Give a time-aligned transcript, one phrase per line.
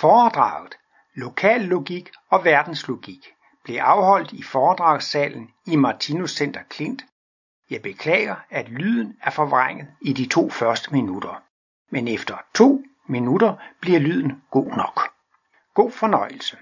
[0.00, 0.74] Foredraget
[1.14, 3.26] Lokal logik og verdenslogik
[3.64, 7.04] blev afholdt i foredragssalen i Martinus Center Klint.
[7.70, 11.42] Jeg beklager, at lyden er forvrænget i de to første minutter,
[11.90, 15.00] men efter to minutter bliver lyden god nok.
[15.74, 16.56] God fornøjelse.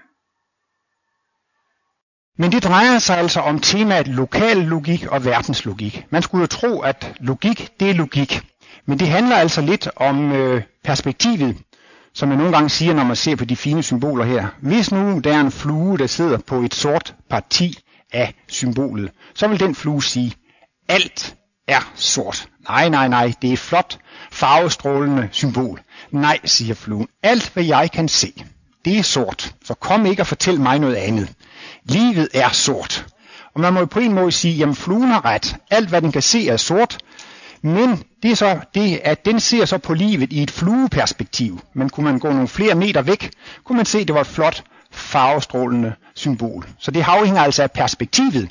[2.37, 6.07] Men det drejer sig altså om temaet lokal logik og verdenslogik.
[6.09, 8.41] Man skulle jo tro, at logik, det er logik.
[8.85, 11.57] Men det handler altså lidt om øh, perspektivet,
[12.13, 14.47] som jeg nogle gange siger, når man ser på de fine symboler her.
[14.61, 17.79] Hvis nu der er en flue, der sidder på et sort parti
[18.13, 20.33] af symbolet, så vil den flue sige,
[20.87, 21.35] alt
[21.67, 22.47] er sort.
[22.69, 23.99] Nej, nej, nej, det er et flot,
[24.31, 25.81] farvestrålende symbol.
[26.11, 28.33] Nej, siger fluen, alt hvad jeg kan se,
[28.85, 31.33] det er sort, så kom ikke og fortæl mig noget andet.
[31.83, 33.05] Livet er sort.
[33.53, 35.55] Og man må jo på en måde sige, jamen fluen har ret.
[35.71, 36.97] Alt hvad den kan se er sort,
[37.61, 41.59] men det er så det, at den ser så på livet i et flueperspektiv.
[41.73, 43.31] Men kunne man gå nogle flere meter væk,
[43.63, 46.67] kunne man se, at det var et flot farvestrålende symbol.
[46.79, 48.49] Så det afhænger altså af perspektivet.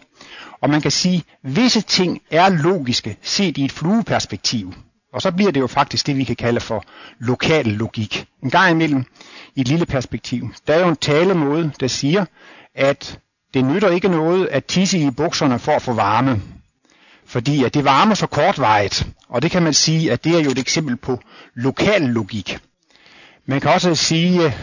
[0.63, 4.75] Og man kan sige, at visse ting er logiske set i et flueperspektiv.
[5.13, 6.85] Og så bliver det jo faktisk det, vi kan kalde for
[7.19, 8.27] lokal logik.
[8.43, 9.05] En gang imellem
[9.57, 10.55] i et lille perspektiv.
[10.67, 12.25] Der er jo en talemåde, der siger,
[12.75, 13.19] at
[13.55, 16.41] det nytter ikke noget at tisse i bukserne for at få varme.
[17.29, 19.07] Fordi at det varmer så kortvarigt.
[19.29, 21.21] Og det kan man sige, at det er jo et eksempel på
[21.55, 22.59] lokal logik.
[23.47, 24.41] Man kan også sige,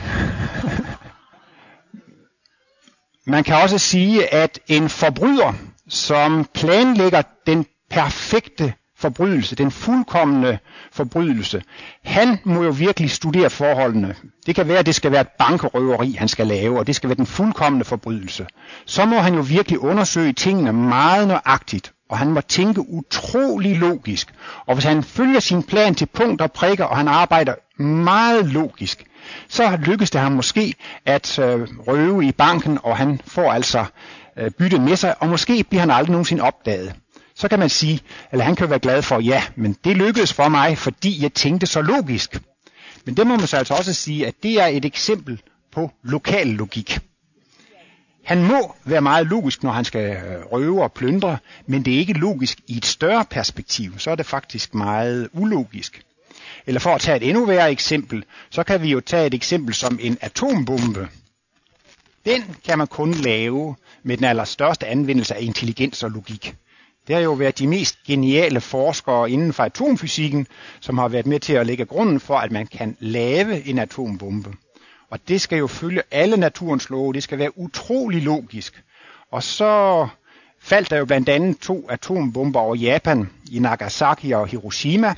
[3.33, 5.53] man kan også sige, at en forbryder,
[5.89, 10.57] som planlægger den perfekte forbrydelse, den fuldkommende
[10.91, 11.63] forbrydelse,
[12.03, 14.15] han må jo virkelig studere forholdene.
[14.45, 17.09] Det kan være, at det skal være et bankerøveri, han skal lave, og det skal
[17.09, 18.47] være den fuldkommende forbrydelse.
[18.85, 24.33] Så må han jo virkelig undersøge tingene meget nøjagtigt, og han må tænke utrolig logisk.
[24.65, 29.05] Og hvis han følger sin plan til punkt og prikker, og han arbejder meget logisk,
[29.47, 30.73] så lykkes det ham måske
[31.05, 33.85] at øh, røve i banken, og han får altså
[34.37, 36.93] øh, byttet med sig, og måske bliver han aldrig nogensinde opdaget.
[37.35, 37.99] Så kan man sige,
[38.31, 41.67] eller han kan være glad for, ja, men det lykkedes for mig, fordi jeg tænkte
[41.67, 42.41] så logisk.
[43.05, 46.47] Men det må man så altså også sige, at det er et eksempel på lokal
[46.47, 46.99] logik.
[48.25, 51.97] Han må være meget logisk, når han skal øh, røve og plyndre, men det er
[51.97, 53.99] ikke logisk i et større perspektiv.
[53.99, 56.01] Så er det faktisk meget ulogisk.
[56.65, 59.73] Eller for at tage et endnu værre eksempel, så kan vi jo tage et eksempel
[59.73, 61.07] som en atombombe.
[62.25, 66.55] Den kan man kun lave med den allerstørste anvendelse af intelligens og logik.
[67.07, 70.47] Det har jo været de mest geniale forskere inden for atomfysikken,
[70.79, 74.53] som har været med til at lægge grunden for, at man kan lave en atombombe.
[75.09, 77.13] Og det skal jo følge alle naturens love.
[77.13, 78.83] Det skal være utrolig logisk.
[79.31, 80.07] Og så
[80.61, 85.15] faldt der jo blandt andet to atombomber over Japan i Nagasaki og Hiroshima,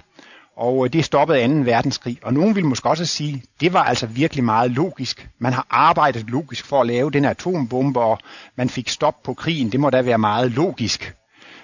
[0.57, 1.53] og øh, det stoppede 2.
[1.53, 2.17] verdenskrig.
[2.23, 5.29] Og nogen vil måske også sige, det var altså virkelig meget logisk.
[5.39, 8.19] Man har arbejdet logisk for at lave den atombombe, og
[8.55, 9.71] man fik stop på krigen.
[9.71, 11.15] Det må da være meget logisk.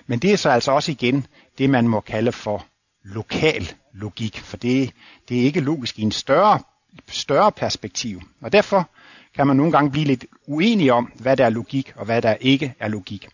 [0.08, 1.26] Men det er så altså også igen
[1.58, 2.66] det, man må kalde for
[3.04, 4.92] lokal logik, for det,
[5.30, 6.60] det er ikke logisk i en større
[7.08, 8.22] større perspektiv.
[8.42, 8.90] Og derfor
[9.36, 12.36] kan man nogle gange blive lidt uenig om, hvad der er logik og hvad der
[12.42, 13.28] ikke er logik.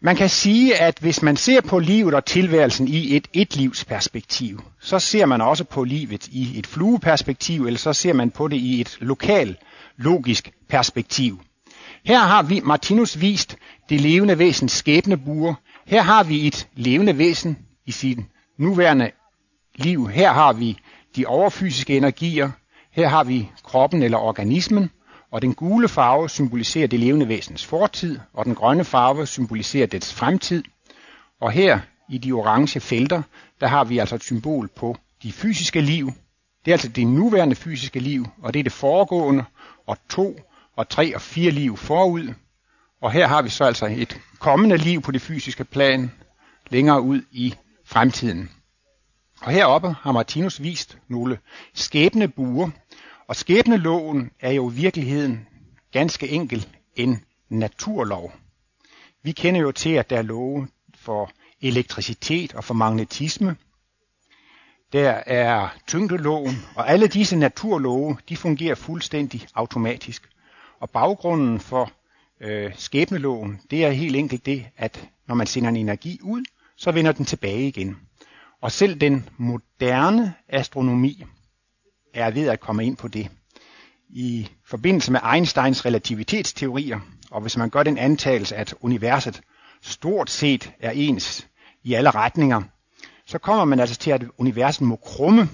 [0.00, 4.98] Man kan sige, at hvis man ser på livet og tilværelsen i et etlivsperspektiv, så
[4.98, 8.80] ser man også på livet i et flueperspektiv, eller så ser man på det i
[8.80, 9.56] et lokal,
[9.96, 11.40] logisk perspektiv.
[12.04, 13.56] Her har vi Martinus vist
[13.88, 15.54] det levende væsens skæbnebuer.
[15.86, 18.26] Her har vi et levende væsen i sin
[18.58, 19.10] nuværende
[19.74, 20.08] liv.
[20.08, 20.78] Her har vi
[21.18, 22.50] de overfysiske energier.
[22.92, 24.90] Her har vi kroppen eller organismen,
[25.30, 30.14] og den gule farve symboliserer det levende væsens fortid, og den grønne farve symboliserer dets
[30.14, 30.62] fremtid.
[31.40, 33.22] Og her i de orange felter,
[33.60, 36.12] der har vi altså et symbol på de fysiske liv.
[36.64, 39.44] Det er altså det nuværende fysiske liv, og det er det foregående,
[39.86, 40.36] og to,
[40.76, 42.34] og tre og fire liv forud.
[43.02, 46.12] Og her har vi så altså et kommende liv på det fysiske plan,
[46.70, 47.54] længere ud i
[47.86, 48.50] fremtiden.
[49.40, 51.38] Og heroppe har Martinus vist nogle
[51.74, 52.70] skæbnebuer,
[53.28, 55.48] og skæbneloven er jo i virkeligheden
[55.92, 58.32] ganske enkel en naturlov.
[59.22, 61.30] Vi kender jo til, at der er love for
[61.60, 63.56] elektricitet og for magnetisme.
[64.92, 70.28] Der er tyngdeloven, og alle disse naturlove, de fungerer fuldstændig automatisk.
[70.80, 71.92] Og baggrunden for
[72.40, 76.44] øh, skæbneloven, det er helt enkelt det, at når man sender en energi ud,
[76.76, 78.07] så vender den tilbage igen.
[78.62, 81.24] Og selv den moderne astronomi
[82.14, 83.30] er ved at komme ind på det.
[84.08, 87.00] I forbindelse med Einsteins relativitetsteorier,
[87.30, 89.40] og hvis man gør den antagelse, at universet
[89.82, 91.48] stort set er ens
[91.84, 92.62] i alle retninger,
[93.26, 95.48] så kommer man altså til, at universet må krumme.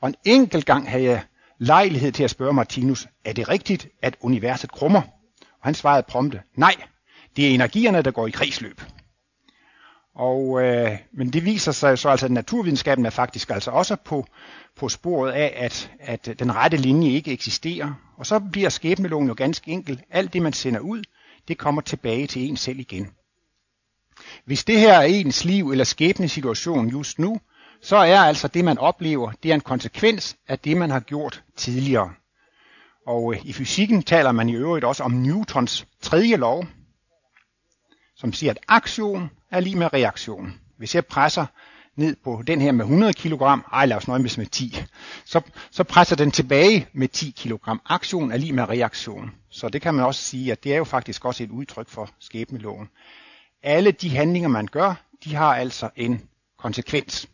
[0.00, 1.22] Og en enkelt gang havde jeg
[1.58, 5.02] lejlighed til at spørge Martinus, er det rigtigt, at universet krummer?
[5.40, 6.74] Og han svarede prompte, nej,
[7.36, 8.80] det er energierne, der går i kredsløb.
[10.14, 14.26] Og, øh, men det viser sig så altså, at naturvidenskaben er faktisk altså også på,
[14.76, 17.92] på sporet af, at, at den rette linje ikke eksisterer.
[18.16, 20.02] Og så bliver skæbneloven jo ganske enkel.
[20.10, 21.02] Alt det, man sender ud,
[21.48, 23.10] det kommer tilbage til en selv igen.
[24.44, 27.40] Hvis det her er ens liv eller skæbnesituation just nu,
[27.82, 31.42] så er altså det, man oplever, det er en konsekvens af det, man har gjort
[31.56, 32.12] tidligere.
[33.06, 36.66] Og øh, i fysikken taler man i øvrigt også om Newtons tredje lov,
[38.16, 40.54] som siger, at aktion er lige med reaktion.
[40.78, 41.46] Hvis jeg presser
[41.96, 43.42] ned på den her med 100 kg,
[43.72, 44.76] ej lad os nøjes med 10,
[45.24, 45.40] så,
[45.70, 47.52] så presser den tilbage med 10 kg.
[47.86, 49.30] Aktion er lige med reaktion.
[49.50, 52.10] Så det kan man også sige, at det er jo faktisk også et udtryk for
[52.20, 52.88] skæbneloven.
[53.62, 56.22] Alle de handlinger, man gør, de har altså en
[56.58, 57.28] konsekvens.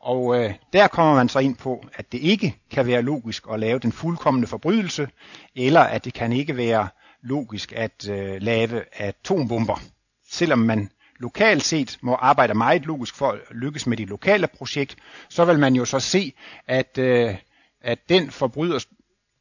[0.00, 3.60] Og øh, der kommer man så ind på, at det ikke kan være logisk at
[3.60, 5.08] lave den fuldkommende forbrydelse,
[5.56, 6.88] eller at det kan ikke være
[7.22, 9.80] logisk at øh, lave atombomber.
[10.30, 14.96] Selvom man lokalt set må arbejde meget logisk for at lykkes med det lokale projekt,
[15.28, 16.32] så vil man jo så se,
[16.66, 17.36] at, øh,
[17.80, 18.84] at den forbryder,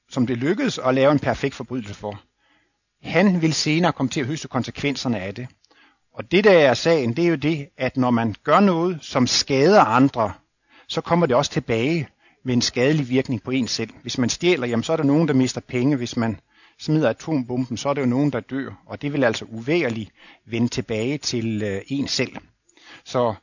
[0.09, 2.21] som det lykkedes at lave en perfekt forbrydelse for,
[3.03, 5.47] han vil senere komme til at høste konsekvenserne af det.
[6.13, 9.27] Og det der er sagen, det er jo det, at når man gør noget, som
[9.27, 10.33] skader andre,
[10.87, 12.07] så kommer det også tilbage
[12.43, 13.89] med en skadelig virkning på en selv.
[14.01, 15.95] Hvis man stjæler, jamen så er der nogen, der mister penge.
[15.95, 16.39] Hvis man
[16.83, 18.71] smider atombomben, så er det jo nogen, der dør.
[18.85, 20.11] Og det vil altså uværligt
[20.45, 22.37] vende tilbage til øh, en selv.
[23.03, 23.33] Så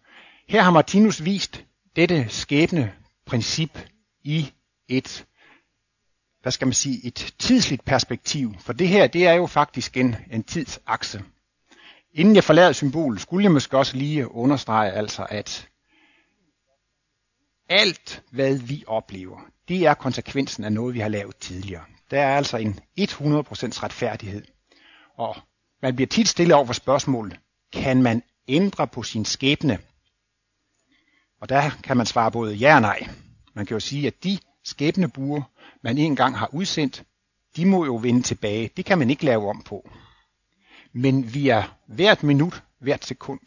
[0.49, 1.65] her har Martinus vist
[1.97, 2.93] dette skæbne
[3.27, 3.79] princip
[4.25, 4.53] i
[4.89, 5.27] et
[6.43, 8.55] hvad skal man sige, et tidsligt perspektiv.
[8.59, 11.23] For det her, det er jo faktisk en, en tidsakse.
[12.15, 15.69] Inden jeg forlader symbolet, skulle jeg måske også lige understrege altså, at
[17.69, 21.85] alt, hvad vi oplever, det er konsekvensen af noget, vi har lavet tidligere.
[22.11, 24.45] Der er altså en 100% retfærdighed.
[25.15, 25.37] Og
[25.83, 27.39] man bliver tit stillet over for spørgsmålet,
[27.73, 29.79] kan man ændre på sin skæbne?
[31.41, 33.09] Og der kan man svare både ja og nej.
[33.55, 35.43] Man kan jo sige, at de skæbnebuer,
[35.83, 37.05] man engang har udsendt,
[37.57, 38.71] de må jo vende tilbage.
[38.77, 39.91] Det kan man ikke lave om på.
[40.93, 43.41] Men vi er hvert minut, hvert sekund,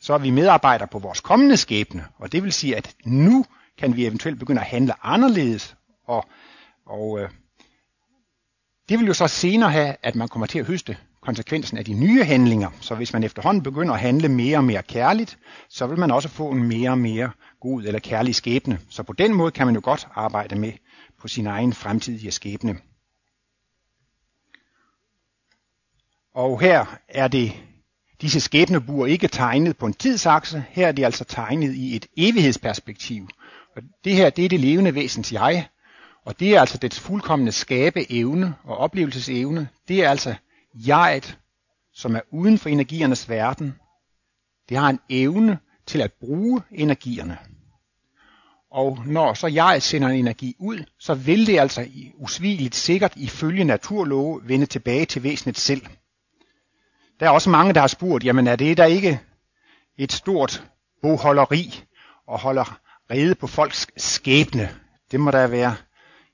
[0.00, 2.04] så er vi medarbejdere på vores kommende skæbne.
[2.18, 3.44] Og det vil sige, at nu
[3.78, 5.76] kan vi eventuelt begynde at handle anderledes.
[6.04, 6.28] Og,
[6.86, 7.30] og øh,
[8.88, 11.94] det vil jo så senere have, at man kommer til at høste konsekvensen af de
[11.94, 12.70] nye handlinger.
[12.80, 15.38] Så hvis man efterhånden begynder at handle mere og mere kærligt,
[15.68, 17.30] så vil man også få en mere og mere
[17.60, 18.78] god eller kærlig skæbne.
[18.90, 20.72] Så på den måde kan man jo godt arbejde med
[21.20, 22.78] på sin egen fremtidige skæbne.
[26.34, 27.52] Og her er det
[28.20, 33.28] disse skæbnebuer ikke tegnet på en tidsakse, her er de altså tegnet i et evighedsperspektiv.
[33.76, 35.68] Og det her, det er det levende væsens jeg,
[36.24, 39.68] og det er altså dets fuldkommende skabeevne og oplevelsesevne.
[39.88, 40.34] Det er altså
[40.74, 41.38] jeget,
[41.94, 43.74] som er uden for energiernes verden.
[44.68, 47.38] Det har en evne til at bruge energierne.
[48.70, 53.64] Og når så jeg sender en energi ud, så vil det altså usvigeligt sikkert ifølge
[53.64, 55.86] naturlove vende tilbage til væsenet selv.
[57.20, 59.20] Der er også mange, der har spurgt, jamen er det der ikke
[59.98, 60.64] et stort
[61.02, 61.84] boholderi
[62.26, 62.80] og holder
[63.10, 64.68] rede på folks skæbne?
[65.10, 65.76] Det må der være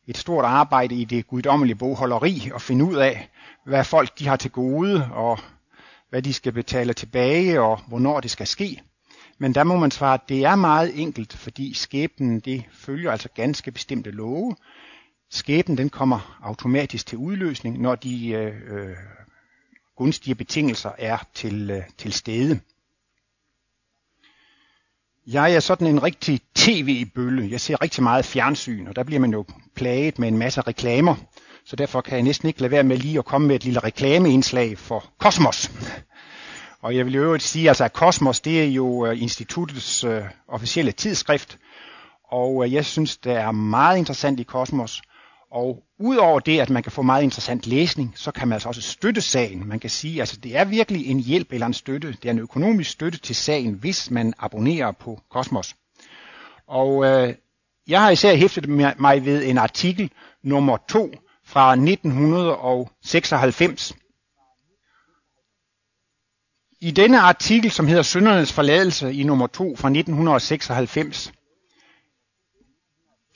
[0.08, 3.28] et stort arbejde i det guddommelige bogholderi at finde ud af,
[3.64, 5.38] hvad folk de har til gode, og
[6.10, 8.82] hvad de skal betale tilbage, og hvornår det skal ske.
[9.38, 13.28] Men der må man svare, at det er meget enkelt, fordi skæbnen det følger altså
[13.34, 14.56] ganske bestemte love.
[15.30, 18.96] Skæbnen den kommer automatisk til udløsning, når de øh, øh
[19.96, 22.60] gunstige betingelser er til, øh, til stede.
[25.32, 27.50] Jeg er sådan en rigtig tv-bølle.
[27.50, 29.44] Jeg ser rigtig meget fjernsyn, og der bliver man jo
[29.76, 31.14] plaget med en masse reklamer.
[31.64, 33.80] Så derfor kan jeg næsten ikke lade være med lige at komme med et lille
[33.80, 35.70] reklameindslag for Kosmos.
[36.82, 40.22] Og jeg vil jo øvrigt sige, altså, at Kosmos det er jo øh, instituttets øh,
[40.48, 41.58] officielle tidsskrift,
[42.30, 45.02] og øh, jeg synes, det er meget interessant i Kosmos.
[45.50, 48.82] Og udover det, at man kan få meget interessant læsning, så kan man altså også
[48.82, 49.68] støtte sagen.
[49.68, 52.12] Man kan sige, at altså, det er virkelig en hjælp eller en støtte.
[52.12, 55.76] Det er en økonomisk støtte til sagen, hvis man abonnerer på Kosmos.
[56.66, 57.34] Og øh,
[57.88, 60.10] jeg har især hæftet mig ved en artikel
[60.42, 61.12] nummer 2
[61.44, 63.94] fra 1996.
[66.80, 71.32] I denne artikel, som hedder Søndernes forladelse i nummer 2 fra 1996,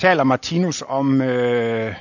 [0.03, 1.95] taler Martinus om øh,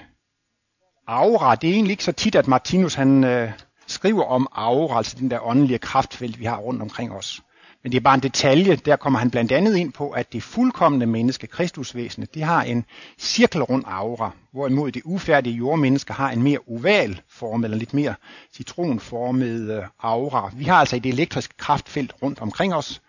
[1.08, 1.55] aura.
[1.55, 3.51] Det er egentlig ikke så tit, at Martinus han øh,
[3.88, 7.41] skriver om aura, altså den der åndelige kraftfelt, vi har rundt omkring os.
[7.84, 10.43] Men det er bare en detalje, der kommer han blandt andet ind på, at det
[10.43, 12.86] fuldkommende menneske, Kristusvæsenet, det har en
[13.20, 18.15] cirkelrund aura, hvorimod det ufærdige jordmenneske har en mere oval form, eller lidt mere
[18.55, 20.51] citronformet øh, aura.
[20.53, 23.01] Vi har altså et elektrisk kraftfelt rundt omkring os,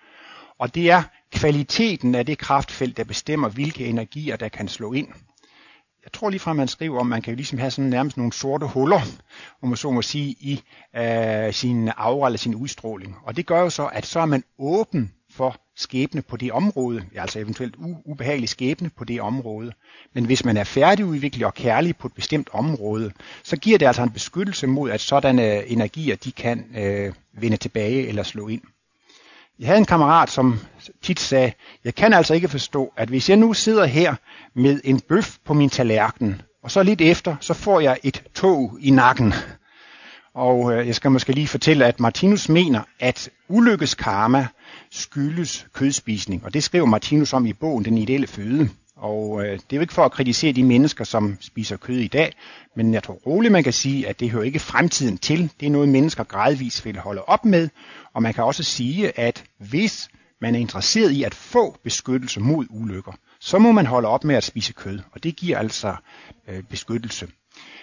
[0.59, 1.03] og det er
[1.33, 5.09] kvaliteten af det kraftfelt, der bestemmer, hvilke energier, der kan slå ind
[6.05, 8.67] jeg tror ligefrem, man skriver om, man kan jo ligesom have sådan nærmest nogle sorte
[8.67, 9.01] huller,
[9.63, 10.63] om man så må sige, i
[10.97, 13.17] øh, sin aura eller sin udstråling.
[13.25, 17.05] Og det gør jo så, at så er man åben for skæbne på det område,
[17.17, 19.73] altså eventuelt u- ubehagelig skæbne på det område.
[20.15, 23.13] Men hvis man er færdigudviklet og kærlig på et bestemt område,
[23.43, 28.09] så giver det altså en beskyttelse mod, at sådanne energier de kan øh, vende tilbage
[28.09, 28.63] eller slå ind.
[29.59, 30.59] Jeg havde en kammerat, som
[31.03, 31.53] tit sagde,
[31.85, 34.15] jeg kan altså ikke forstå, at hvis jeg nu sidder her
[34.55, 38.79] med en bøf på min tallerken, og så lidt efter, så får jeg et tog
[38.81, 39.35] i nakken.
[40.35, 44.47] Og øh, jeg skal måske lige fortælle, at Martinus mener, at ulykkes karma
[44.91, 46.45] skyldes kødspisning.
[46.45, 48.69] Og det skriver Martinus om i bogen Den ideelle føde.
[49.03, 52.09] Og øh, det er jo ikke for at kritisere de mennesker, som spiser kød i
[52.09, 52.33] dag,
[52.77, 55.51] men jeg tror roligt, man kan sige, at det hører ikke fremtiden til.
[55.61, 57.69] Det er noget, mennesker gradvist vil holde op med.
[58.15, 60.09] Og man kan også sige, at hvis
[60.41, 64.35] man er interesseret i at få beskyttelse mod ulykker, så må man holde op med
[64.35, 65.95] at spise kød, og det giver altså
[66.49, 67.29] øh, beskyttelse.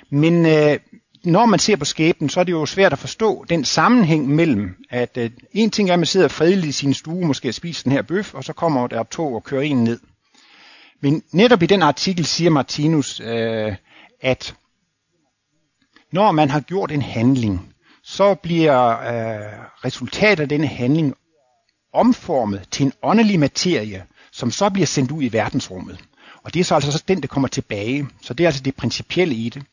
[0.09, 0.79] Men øh,
[1.23, 4.75] når man ser på skæbnen, så er det jo svært at forstå den sammenhæng mellem,
[4.89, 7.83] at øh, en ting er, at man sidder fredeligt i sin stue, måske og spiser
[7.83, 9.99] den her bøf, og så kommer der tog og kører en ned.
[11.01, 13.75] Men netop i den artikel siger Martinus, øh,
[14.21, 14.55] at
[16.11, 21.15] når man har gjort en handling, så bliver øh, resultatet af denne handling
[21.93, 25.99] omformet til en åndelig materie, som så bliver sendt ud i verdensrummet.
[26.43, 28.07] Og det er så altså så den, der kommer tilbage.
[28.21, 29.63] Så det er altså det principielle i det.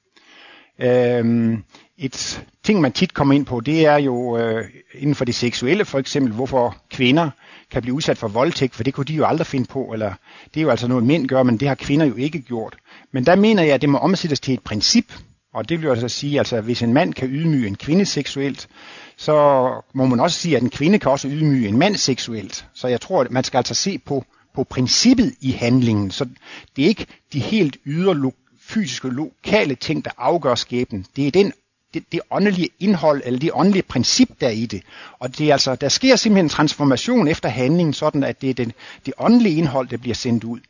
[0.80, 1.64] Øhm,
[1.99, 4.64] et ting, man tit kommer ind på, det er jo øh,
[4.95, 7.30] inden for det seksuelle, for eksempel, hvorfor kvinder
[7.70, 10.14] kan blive udsat for voldtægt, for det kunne de jo aldrig finde på, eller
[10.54, 12.76] det er jo altså noget, mænd gør, men det har kvinder jo ikke gjort.
[13.12, 15.12] Men der mener jeg, at det må omsættes til et princip,
[15.54, 18.68] og det vil altså sige, altså, at hvis en mand kan ydmyge en kvinde seksuelt,
[19.16, 22.66] så må man også sige, at en kvinde kan også ydmyge en mand seksuelt.
[22.75, 26.11] Så jeg tror, at man skal altså se på, på princippet i handlingen.
[26.11, 26.28] Så
[26.76, 31.06] det er ikke de helt ydre fysiske, lokale ting, der afgør skæbnen.
[31.16, 31.52] Det er den
[32.00, 34.82] det, det åndelige indhold, eller det åndelige princip, der er i det.
[35.18, 38.54] Og det er altså, der sker simpelthen en transformation efter handlingen, sådan at det er
[38.54, 38.72] den,
[39.06, 40.60] det åndelige indhold, der bliver sendt ud.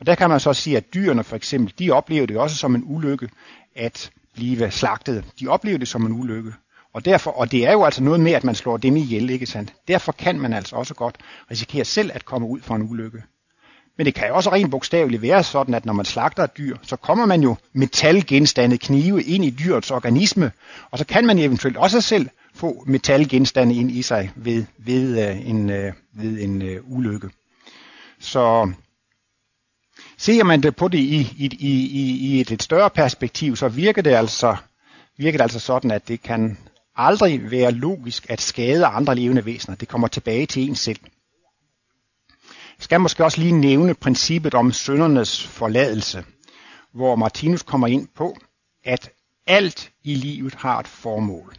[0.00, 2.74] Og der kan man så sige, at dyrene for eksempel, de oplever det også som
[2.74, 3.28] en ulykke,
[3.76, 5.24] at blive slagtet.
[5.40, 6.52] De oplever det som en ulykke.
[6.92, 9.46] Og, derfor, og det er jo altså noget med, at man slår dem ihjel, ikke
[9.46, 9.74] sandt?
[9.88, 11.16] Derfor kan man altså også godt
[11.50, 13.22] risikere selv at komme ud for en ulykke.
[13.96, 16.76] Men det kan jo også rent bogstaveligt være sådan, at når man slagter et dyr,
[16.82, 20.52] så kommer man jo metalgenstande knive ind i dyrets organisme,
[20.90, 25.48] og så kan man eventuelt også selv få metalgenstande ind i sig ved, ved øh,
[25.48, 27.28] en, øh, ved en uh, ulykke.
[28.20, 28.72] Så
[30.18, 34.02] ser man det på det i, i, i, i et lidt større perspektiv, så virker
[34.02, 34.56] det altså
[35.16, 36.58] virker det altså sådan, at det kan
[36.96, 39.76] aldrig være logisk at skade andre levende væsener.
[39.76, 40.98] Det kommer tilbage til en selv.
[42.78, 46.24] Skal måske også lige nævne princippet om søndernes forladelse,
[46.94, 48.36] hvor Martinus kommer ind på,
[48.84, 49.10] at
[49.46, 51.56] alt i livet har et formål.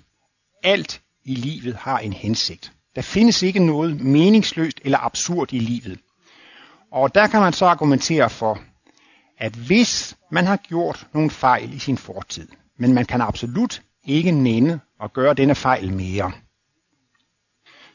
[0.64, 2.72] Alt i livet har en hensigt.
[2.96, 6.00] Der findes ikke noget meningsløst eller absurd i livet.
[6.92, 8.60] Og der kan man så argumentere for,
[9.38, 12.48] at hvis man har gjort nogle fejl i sin fortid,
[12.80, 16.32] men man kan absolut ikke nænde at gøre denne fejl mere,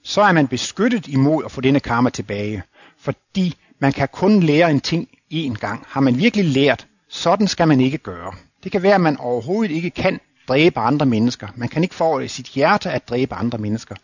[0.02, 2.62] så er man beskyttet imod at få denne karma tilbage,
[3.02, 5.84] fordi man kan kun lære en ting én gang.
[5.88, 8.32] Har man virkelig lært, sådan skal man ikke gøre.
[8.64, 11.48] Det kan være, at man overhovedet ikke kan dræbe andre mennesker.
[11.56, 13.94] Man kan ikke få i sit hjerte at dræbe andre mennesker.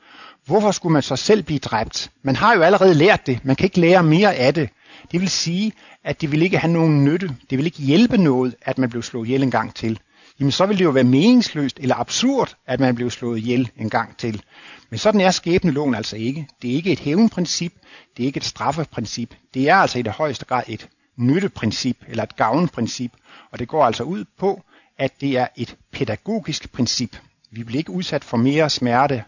[0.47, 2.11] Hvorfor skulle man så selv blive dræbt?
[2.23, 3.41] Man har jo allerede lært det.
[3.45, 4.69] Man kan ikke lære mere af det.
[5.13, 5.73] Det vil sige,
[6.05, 7.37] at det vil ikke have nogen nytte.
[7.51, 10.01] Det vil ikke hjælpe noget, at man blev slået ihjel en gang til.
[10.41, 13.91] Jamen så vil det jo være meningsløst eller absurd, at man blev slået ihjel en
[13.91, 14.43] gang til.
[14.91, 16.49] Men sådan er skæbneloven altså ikke.
[16.63, 17.73] Det er ikke et hævnprincip,
[18.17, 19.35] det er ikke et straffeprincip.
[19.55, 23.13] Det er altså i det højeste grad et nytteprincip eller et gavnprincip.
[23.53, 24.63] Og det går altså ud på,
[24.99, 27.17] at det er et pædagogisk princip.
[27.51, 29.25] Vi bliver ikke udsat for mere smerte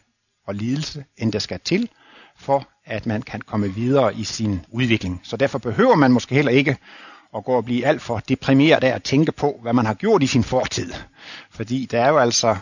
[0.46, 1.88] og lidelse, end der skal til,
[2.36, 5.20] for at man kan komme videre i sin udvikling.
[5.24, 6.76] Så derfor behøver man måske heller ikke
[7.36, 10.22] at gå og blive alt for deprimeret af at tænke på, hvad man har gjort
[10.22, 10.92] i sin fortid.
[11.50, 12.56] Fordi der er jo altså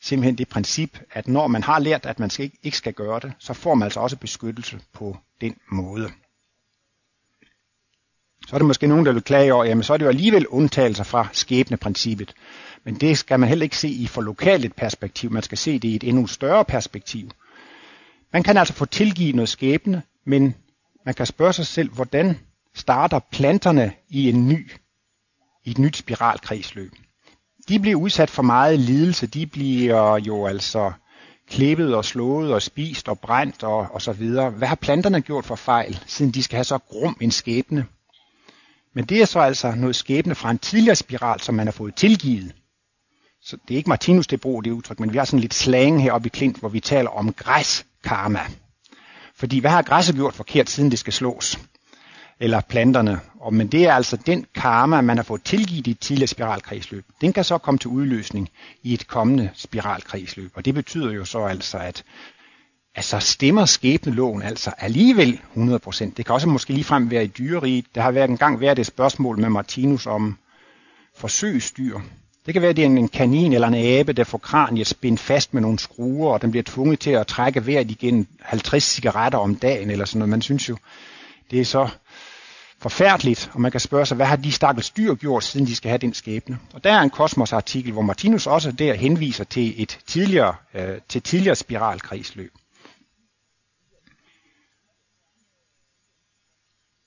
[0.00, 3.32] simpelthen det princip, at når man har lært, at man skal, ikke skal gøre det,
[3.38, 6.10] så får man altså også beskyttelse på den måde.
[8.46, 10.46] Så er der måske nogen, der vil klage over, jamen så er det jo alligevel
[10.46, 12.34] undtagelser fra skæbneprincippet.
[12.84, 15.78] Men det skal man heller ikke se i for lokalt et perspektiv, man skal se
[15.78, 17.30] det i et endnu større perspektiv.
[18.32, 20.54] Man kan altså få tilgivet noget skæbne, men
[21.06, 22.38] man kan spørge sig selv, hvordan
[22.74, 24.70] starter planterne i en ny,
[25.64, 26.92] i et nyt spiralkredsløb.
[27.70, 30.92] De bliver udsat for meget lidelse, de bliver jo altså
[31.48, 34.50] klippet og slået og spist og brændt og, og så videre.
[34.50, 37.86] Hvad har planterne gjort for fejl, siden de skal have så grum en skæbne?
[38.94, 41.94] Men det er så altså noget skæbne fra en tidligere spiral, som man har fået
[41.94, 42.52] tilgivet.
[43.42, 46.02] Så det er ikke Martinus, det bruger det udtryk, men vi har sådan lidt slang
[46.02, 48.46] heroppe i Klint, hvor vi taler om græskarma.
[49.34, 51.58] Fordi hvad har græsset gjort forkert, siden det skal slås?
[52.40, 53.20] Eller planterne.
[53.40, 57.04] Og, men det er altså den karma, man har fået tilgivet i et tidligere spiralkredsløb.
[57.20, 58.48] Den kan så komme til udløsning
[58.82, 60.50] i et kommende spiralkredsløb.
[60.54, 62.04] Og det betyder jo så altså, at
[62.94, 66.04] altså stemmer skæbneloven altså alligevel 100%.
[66.16, 67.84] Det kan også måske ligefrem være i dyreriet.
[67.94, 70.38] Der har været en gang været et spørgsmål med Martinus om
[71.16, 71.98] forsøgsdyr.
[72.46, 75.20] Det kan være, at det er en kanin eller en abe, der får kraniet spændt
[75.20, 79.38] fast med nogle skruer, og den bliver tvunget til at trække vejret igen 50 cigaretter
[79.38, 80.30] om dagen, eller sådan noget.
[80.30, 80.76] Man synes jo,
[81.50, 81.88] det er så
[82.80, 85.88] forfærdeligt, og man kan spørge sig, hvad har de stakkels dyr gjort, siden de skal
[85.88, 86.58] have den skæbne?
[86.74, 91.22] Og der er en kosmos-artikel, hvor Martinus også der henviser til et tidligere, øh, til
[91.22, 92.52] tidligere spiralkredsløb.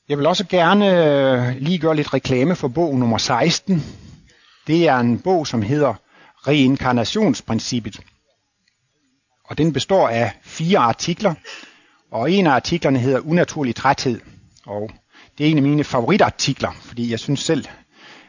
[0.10, 3.84] Jeg vil også gerne øh, lige gøre lidt reklame for bog nummer 16.
[4.68, 5.94] Det er en bog, som hedder
[6.48, 8.00] Reinkarnationsprincippet.
[9.46, 11.34] Og den består af fire artikler,
[12.12, 14.20] og en af artiklerne hedder Unaturlig træthed.
[14.66, 14.92] Og
[15.38, 17.66] det er en af mine favoritartikler, fordi jeg synes selv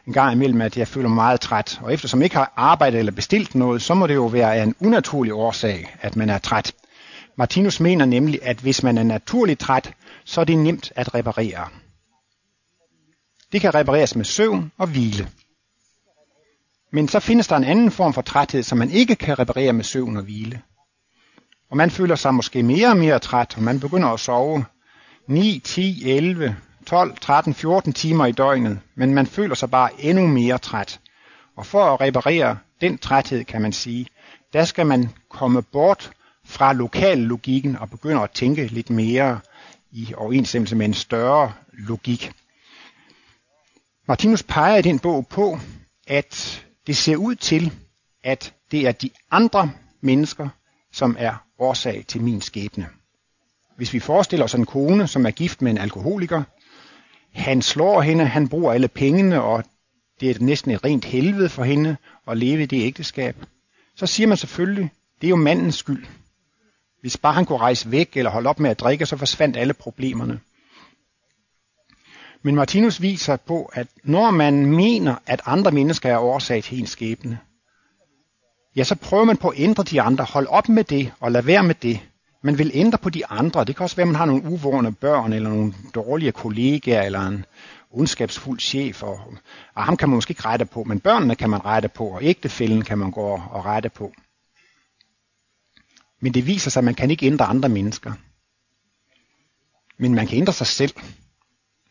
[0.07, 1.79] en gang imellem, at jeg føler mig meget træt.
[1.81, 4.75] Og eftersom jeg ikke har arbejdet eller bestilt noget, så må det jo være en
[4.79, 6.73] unaturlig årsag, at man er træt.
[7.35, 9.93] Martinus mener nemlig, at hvis man er naturligt træt,
[10.25, 11.67] så er det nemt at reparere.
[13.51, 15.29] Det kan repareres med søvn og hvile.
[16.91, 19.83] Men så findes der en anden form for træthed, som man ikke kan reparere med
[19.83, 20.61] søvn og hvile.
[21.69, 24.65] Og man føler sig måske mere og mere træt, og man begynder at sove
[25.27, 30.27] 9, 10, 11, 12, 13, 14 timer i døgnet, men man føler sig bare endnu
[30.27, 30.99] mere træt.
[31.55, 34.07] Og for at reparere den træthed, kan man sige,
[34.53, 36.11] der skal man komme bort
[36.45, 39.39] fra lokallogikken og begynde at tænke lidt mere
[39.91, 42.31] i overensstemmelse med en større logik.
[44.07, 45.59] Martinus peger i den bog på,
[46.07, 47.73] at det ser ud til,
[48.23, 49.71] at det er de andre
[50.01, 50.49] mennesker,
[50.91, 52.87] som er årsag til min skæbne.
[53.77, 56.43] Hvis vi forestiller os en kone, som er gift med en alkoholiker,
[57.35, 59.63] han slår hende, han bruger alle pengene, og
[60.19, 63.35] det er næsten et rent helvede for hende at leve i det ægteskab.
[63.95, 66.05] Så siger man selvfølgelig, det er jo mandens skyld.
[67.01, 69.73] Hvis bare han kunne rejse væk eller holde op med at drikke, så forsvandt alle
[69.73, 70.39] problemerne.
[72.41, 76.89] Men Martinus viser på, at når man mener, at andre mennesker er årsag til ens
[76.89, 77.39] skæbne,
[78.75, 80.23] ja, så prøver man på at ændre de andre.
[80.23, 81.99] Hold op med det, og lad være med det.
[82.45, 83.65] Man vil ændre på de andre.
[83.65, 87.19] Det kan også være, at man har nogle uvågne børn, eller nogle dårlige kollegaer, eller
[87.19, 87.45] en
[87.91, 89.03] ondskabsfuld chef.
[89.03, 89.19] Og,
[89.73, 92.23] og ham kan man måske ikke rette på, men børnene kan man rette på, og
[92.23, 94.13] ægtefælden kan man gå og rette på.
[96.21, 98.13] Men det viser sig, at man kan ikke ændre andre mennesker.
[99.97, 100.93] Men man kan ændre sig selv.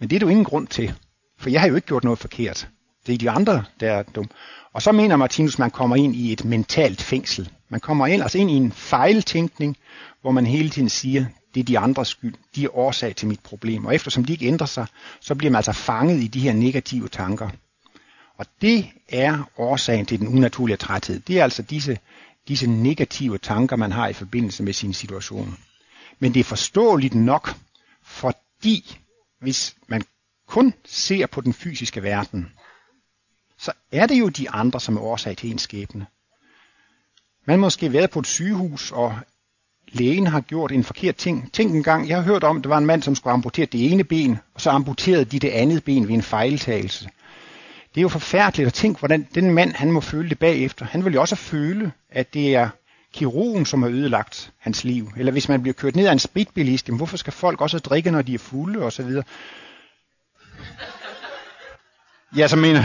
[0.01, 0.95] Men det er jo ingen grund til,
[1.39, 2.69] for jeg har jo ikke gjort noget forkert.
[3.07, 4.31] Det er de andre, der er dumme.
[4.73, 7.51] Og så mener Martinus, at man kommer ind i et mentalt fængsel.
[7.69, 9.77] Man kommer ellers ind i en fejltænkning,
[10.25, 13.41] hvor man hele tiden siger, det er de andres skyld, de er årsag til mit
[13.41, 13.87] problem.
[13.87, 14.87] Og eftersom de ikke ændrer sig,
[15.21, 17.51] så bliver man altså fanget i de her negative tanker.
[18.37, 21.21] Og det er årsagen til den unaturlige træthed.
[21.21, 21.99] Det er altså disse,
[22.49, 25.57] disse negative tanker, man har i forbindelse med sin situation.
[26.19, 27.55] Men det er forståeligt nok,
[28.03, 28.99] fordi
[29.41, 30.03] hvis man
[30.47, 32.53] kun ser på den fysiske verden,
[33.59, 36.07] så er det jo de andre, som er årsag til ens skæbne.
[37.47, 39.19] Man måske været på et sygehus, og
[39.95, 41.53] lægen har gjort en forkert ting.
[41.53, 43.67] Tænk en gang, jeg har hørt om, at der var en mand, som skulle amputere
[43.67, 47.09] det ene ben, og så amputerede de det andet ben ved en fejltagelse.
[47.95, 50.87] Det er jo forfærdeligt at tænke, hvordan den mand, han må føle det bagefter.
[50.87, 52.69] Han vil jo også føle, at det er
[53.13, 55.11] kirurgen, som har ødelagt hans liv.
[55.17, 58.11] Eller hvis man bliver kørt ned af en spritbilist, jamen hvorfor skal folk også drikke,
[58.11, 59.25] når de er fulde og så videre?
[62.37, 62.85] Ja, så mener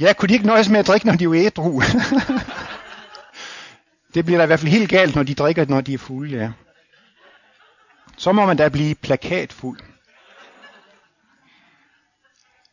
[0.00, 1.82] Ja, kunne de ikke nøjes med at drikke, når de er ædru?
[4.14, 6.36] det bliver da i hvert fald helt galt, når de drikker, når de er fulde,
[6.36, 6.52] ja.
[8.16, 9.80] Så må man da blive plakatfuld.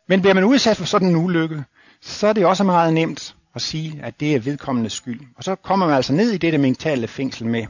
[0.07, 1.63] Men bliver man udsat for sådan en ulykke,
[2.01, 5.21] så er det også meget nemt at sige, at det er vedkommendes skyld.
[5.35, 7.67] Og så kommer man altså ned i det mentale fængsel med,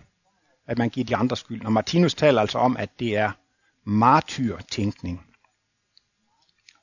[0.68, 1.66] at man giver de andre skyld.
[1.66, 3.32] Og Martinus taler altså om, at det er
[3.86, 5.26] martyrtænkning.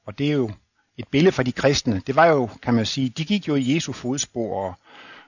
[0.06, 0.50] Og det er jo
[0.96, 2.02] et billede for de kristne.
[2.06, 4.74] Det var jo, kan man sige, de gik jo i Jesu fodspor og,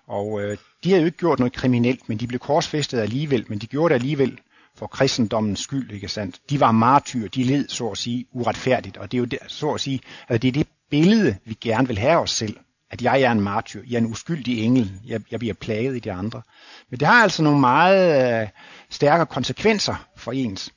[0.09, 3.59] og øh, de havde jo ikke gjort noget kriminelt, men de blev korsfæstet alligevel, men
[3.59, 4.39] de gjorde det alligevel
[4.75, 6.41] for kristendommens skyld, ikke sandt?
[6.51, 9.71] De var martyr, de led, så at sige, uretfærdigt, og det er jo der, så
[9.71, 12.57] at sige, at det er det billede, vi gerne vil have os selv,
[12.91, 15.99] at jeg er en martyr, jeg er en uskyldig engel, jeg, jeg bliver plaget i
[15.99, 16.43] de andre.
[16.91, 18.49] Men det har altså nogle meget øh,
[18.91, 20.73] stærke konsekvenser for ens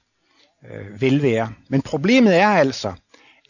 [0.71, 1.53] øh, velvære.
[1.69, 2.93] Men problemet er altså,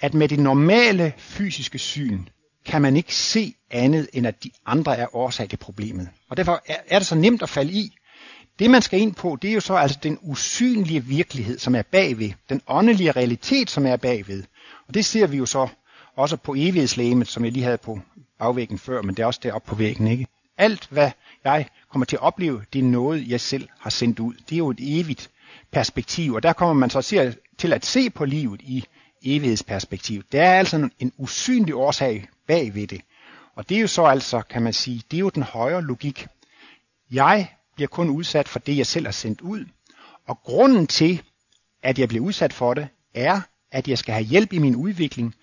[0.01, 2.25] at med det normale fysiske syn,
[2.65, 6.09] kan man ikke se andet, end at de andre er årsag til problemet.
[6.29, 7.95] Og derfor er, er det så nemt at falde i.
[8.59, 11.81] Det man skal ind på, det er jo så altså den usynlige virkelighed, som er
[11.81, 12.31] bagved.
[12.49, 14.43] Den åndelige realitet, som er bagved.
[14.87, 15.67] Og det ser vi jo så
[16.15, 17.99] også på evighedslægemet, som jeg lige havde på
[18.39, 20.27] bagvæggen før, men det er også deroppe på væggen, ikke?
[20.57, 21.11] Alt, hvad
[21.43, 24.33] jeg kommer til at opleve, det er noget, jeg selv har sendt ud.
[24.33, 25.29] Det er jo et evigt
[25.71, 27.01] perspektiv, og der kommer man så
[27.57, 28.85] til at se på livet i
[29.23, 30.23] evighedsperspektiv.
[30.31, 33.01] Der er altså en usynlig årsag bag ved det.
[33.55, 36.27] Og det er jo så altså, kan man sige, det er jo den højere logik.
[37.11, 39.65] Jeg bliver kun udsat for det, jeg selv har sendt ud.
[40.27, 41.21] Og grunden til,
[41.83, 45.35] at jeg bliver udsat for det, er, at jeg skal have hjælp i min udvikling.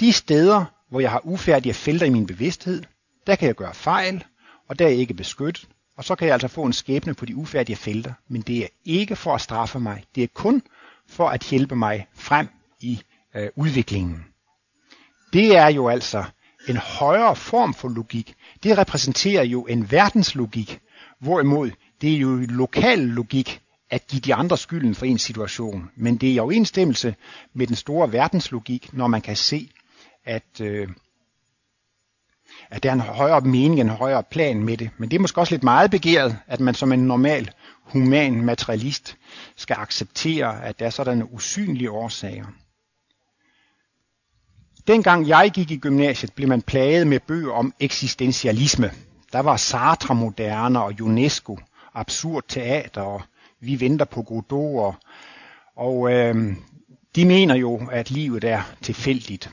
[0.00, 2.82] De steder, hvor jeg har ufærdige felter i min bevidsthed,
[3.26, 4.24] der kan jeg gøre fejl,
[4.68, 5.68] og der er jeg ikke beskyttet.
[5.96, 8.12] Og så kan jeg altså få en skæbne på de ufærdige felter.
[8.28, 10.04] Men det er ikke for at straffe mig.
[10.14, 10.62] Det er kun
[11.08, 12.48] for at hjælpe mig frem
[12.80, 13.02] i
[13.34, 14.24] øh, udviklingen.
[15.32, 16.24] Det er jo altså
[16.68, 18.34] en højere form for logik.
[18.62, 20.80] Det repræsenterer jo en verdenslogik,
[21.20, 21.70] hvorimod
[22.00, 25.90] det er jo lokal logik at give de andre skylden for en situation.
[25.96, 27.14] Men det er i overensstemmelse
[27.54, 29.70] med den store verdenslogik, når man kan se,
[30.24, 30.88] at, øh,
[32.70, 34.90] at der er en højere mening, en højere plan med det.
[34.98, 37.50] Men det er måske også lidt meget begæret, at man som en normal
[37.82, 39.16] human materialist
[39.56, 42.46] skal acceptere, at der er sådan usynlige årsager.
[44.86, 48.90] Dengang jeg gik i gymnasiet, blev man plaget med bøger om eksistentialisme.
[49.32, 51.58] Der var Sartre moderne og UNESCO,
[51.94, 53.22] absurd teater og
[53.60, 54.84] vi venter på Godot.
[54.84, 54.94] Og,
[55.76, 56.56] og øh,
[57.16, 59.50] de mener jo, at livet er tilfældigt.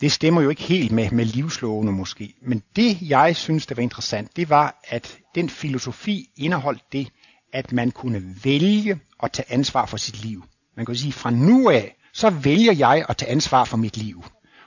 [0.00, 2.34] Det stemmer jo ikke helt med, med livslovene måske.
[2.42, 7.08] Men det, jeg synes, der var interessant, det var, at den filosofi indeholdt det,
[7.52, 10.44] at man kunne vælge at tage ansvar for sit liv.
[10.76, 14.24] Man kan sige, fra nu af, så vælger jeg at tage ansvar for mit liv.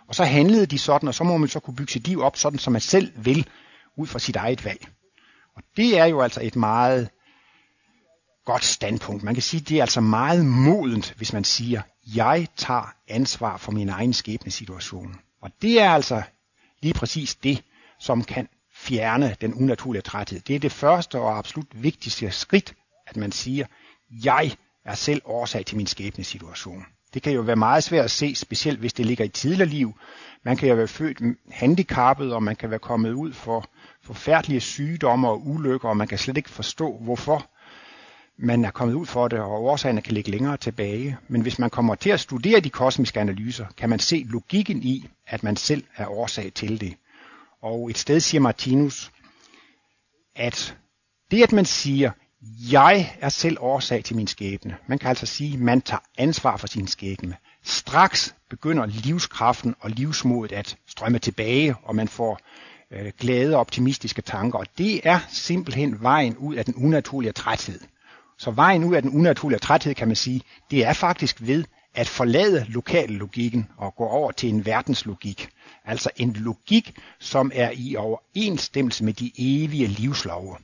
[0.07, 2.37] Og så handlede de sådan, og så må man så kunne bygge sit liv op
[2.37, 3.47] sådan, som man selv vil,
[3.97, 4.87] ud fra sit eget valg.
[5.55, 7.09] Og det er jo altså et meget
[8.45, 9.23] godt standpunkt.
[9.23, 11.81] Man kan sige, det er altså meget modent, hvis man siger,
[12.15, 15.15] jeg tager ansvar for min egen skæbnesituation.
[15.41, 16.21] Og det er altså
[16.81, 17.63] lige præcis det,
[17.99, 20.39] som kan fjerne den unaturlige træthed.
[20.39, 22.73] Det er det første og absolut vigtigste skridt,
[23.07, 23.65] at man siger,
[24.23, 26.85] jeg er selv årsag til min skæbnesituation.
[27.13, 29.93] Det kan jo være meget svært at se, specielt hvis det ligger i tidligere liv.
[30.43, 33.69] Man kan jo være født handicappet, og man kan være kommet ud for
[34.01, 37.45] forfærdelige sygdomme og ulykker, og man kan slet ikke forstå, hvorfor
[38.37, 41.17] man er kommet ud for det, og årsagerne kan ligge længere tilbage.
[41.27, 45.09] Men hvis man kommer til at studere de kosmiske analyser, kan man se logikken i,
[45.27, 46.95] at man selv er årsag til det.
[47.61, 49.11] Og et sted siger Martinus,
[50.35, 50.77] at
[51.31, 52.11] det at man siger,
[52.71, 54.77] jeg er selv årsag til min skæbne.
[54.87, 57.35] Man kan altså sige, at man tager ansvar for sin skæbne.
[57.63, 62.39] Straks begynder livskraften og livsmodet at strømme tilbage, og man får
[62.91, 64.59] øh, glade og optimistiske tanker.
[64.59, 67.79] Og det er simpelthen vejen ud af den unaturlige træthed.
[68.37, 72.07] Så vejen ud af den unaturlige træthed, kan man sige, det er faktisk ved at
[72.07, 75.49] forlade lokallogikken og gå over til en verdenslogik.
[75.85, 80.57] Altså en logik, som er i overensstemmelse med de evige livslove.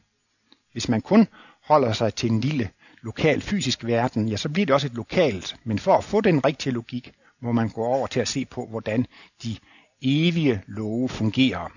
[0.71, 1.27] Hvis man kun
[1.67, 2.69] holder sig til en lille
[3.01, 5.55] lokal fysisk verden, ja, så bliver det også et lokalt.
[5.63, 8.67] Men for at få den rigtige logik, må man gå over til at se på,
[8.69, 9.05] hvordan
[9.43, 9.57] de
[10.01, 11.71] evige love fungerer.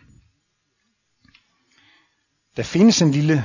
[2.57, 3.45] Der findes en lille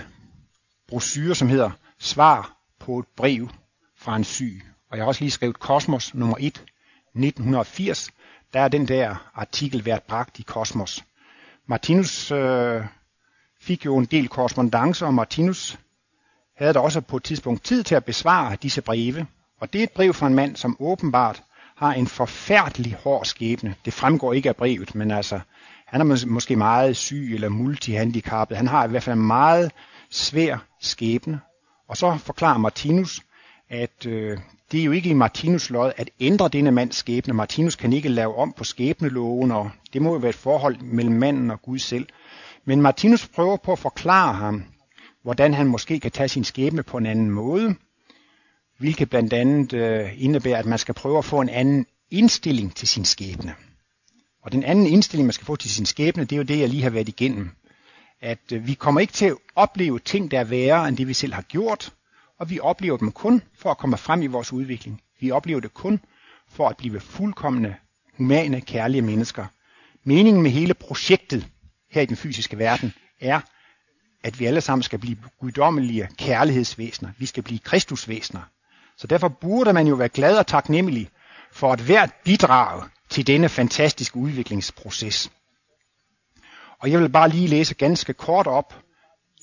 [0.87, 3.49] brochure, som hedder Svar på et brev
[3.97, 4.61] fra en syg.
[4.89, 8.11] Og jeg har også lige skrevet Kosmos nummer 1, 1980.
[8.53, 11.03] Der er den der artikel været bragt i Kosmos.
[11.67, 12.85] Martinus øh,
[13.61, 15.79] fik jo en del korrespondence, og Martinus
[16.57, 19.27] havde der også på et tidspunkt tid til at besvare disse breve.
[19.61, 21.43] Og det er et brev fra en mand, som åbenbart
[21.75, 23.75] har en forfærdelig hård skæbne.
[23.85, 25.39] Det fremgår ikke af brevet, men altså,
[25.85, 28.57] han er måske meget syg eller multihandicappet.
[28.57, 29.71] Han har i hvert fald en meget
[30.09, 31.39] svær skæbne.
[31.87, 33.21] Og så forklarer Martinus,
[33.69, 34.37] at øh,
[34.71, 37.33] det er jo ikke i Martinus lod at ændre denne mands skæbne.
[37.33, 41.15] Martinus kan ikke lave om på skæbneloven, og det må jo være et forhold mellem
[41.15, 42.07] manden og Gud selv.
[42.65, 44.63] Men Martinus prøver på at forklare ham,
[45.25, 47.75] hvordan han måske kan tage sin skæbne på en anden måde,
[48.77, 52.87] hvilket blandt andet øh, indebærer, at man skal prøve at få en anden indstilling til
[52.87, 53.55] sin skæbne.
[54.43, 56.69] Og den anden indstilling, man skal få til sin skæbne, det er jo det, jeg
[56.69, 57.49] lige har været igennem.
[58.21, 61.13] at øh, vi kommer ikke til at opleve ting, der er værre end det, vi
[61.13, 61.93] selv har gjort,
[62.39, 65.01] og vi oplever dem kun for at komme frem i vores udvikling.
[65.19, 65.99] Vi oplever det kun
[66.49, 67.75] for at blive fuldkommende,
[68.17, 69.45] humane, kærlige mennesker.
[70.03, 71.47] Meningen med hele projektet
[71.91, 73.41] her i den fysiske verden er,
[74.25, 77.11] at vi alle sammen skal blive guddommelige kærlighedsvæsener.
[77.17, 78.41] Vi skal blive kristusvæsener.
[78.97, 81.09] Så derfor burde man jo være glad og taknemmelig
[81.51, 85.31] for at hvert bidrag til denne fantastiske udviklingsproces.
[86.79, 88.75] Og jeg vil bare lige læse ganske kort op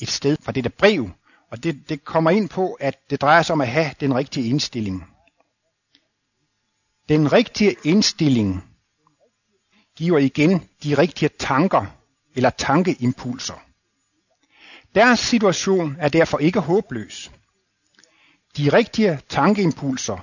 [0.01, 1.11] et sted fra dette brev,
[1.51, 4.49] og det, det kommer ind på, at det drejer sig om at have den rigtige
[4.49, 5.09] indstilling.
[7.09, 8.65] Den rigtige indstilling
[9.97, 11.87] giver igen de rigtige tanker
[12.35, 13.72] eller tankeimpulser.
[14.95, 17.31] Deres situation er derfor ikke håbløs.
[18.57, 20.19] De rigtige tankeimpulser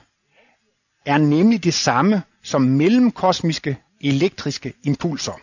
[1.05, 5.39] er nemlig det samme som mellemkosmiske elektriske impulser.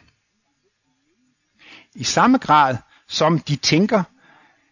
[1.95, 2.77] I samme grad
[3.09, 4.03] som de tænker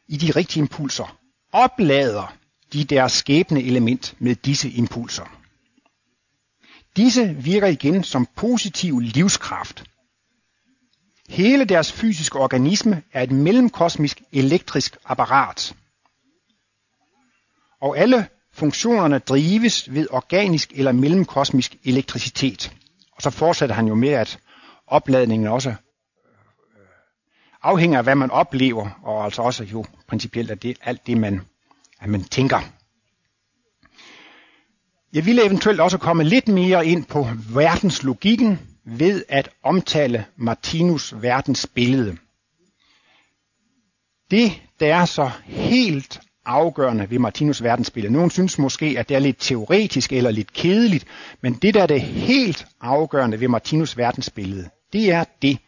[0.08, 1.18] i de rigtige impulser,
[1.52, 2.36] oplader
[2.72, 5.40] de deres skæbne element med disse impulser.
[6.96, 9.84] Disse virker igen som positiv livskraft.
[11.28, 15.74] Hele deres fysiske organisme er et mellemkosmisk elektrisk apparat.
[17.80, 22.72] Og alle funktionerne drives ved organisk eller mellemkosmisk elektricitet.
[23.12, 24.38] Og så fortsætter han jo med, at
[24.86, 25.76] opladningen også øh,
[27.62, 31.40] afhænger af, hvad man oplever, og altså også jo principielt af det, alt det, man,
[32.00, 32.60] at man tænker.
[35.12, 42.16] Jeg ville eventuelt også komme lidt mere ind på verdenslogikken ved at omtale Martinus verdensbillede.
[44.30, 48.12] Det, der er så helt afgørende ved Martinus verdensbillede.
[48.12, 51.06] Nogen synes måske, at det er lidt teoretisk eller lidt kedeligt,
[51.40, 55.58] men det, der er det helt afgørende ved Martinus verdensbillede, det er det,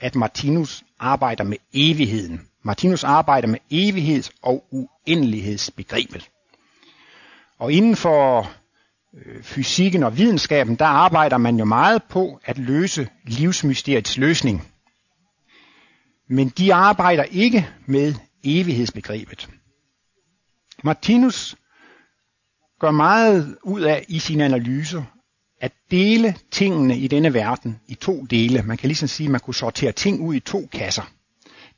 [0.00, 2.40] at Martinus arbejder med evigheden.
[2.62, 6.30] Martinus arbejder med evigheds- og uendelighedsbegrebet.
[7.58, 8.50] Og inden for
[9.14, 14.68] øh, fysikken og videnskaben, der arbejder man jo meget på at løse livsmysteriets løsning.
[16.28, 19.48] Men de arbejder ikke med evighedsbegrebet.
[20.84, 21.56] Martinus
[22.80, 25.02] gør meget ud af i sine analyser
[25.60, 28.62] at dele tingene i denne verden i to dele.
[28.62, 31.10] Man kan ligesom sige, at man kunne sortere ting ud i to kasser.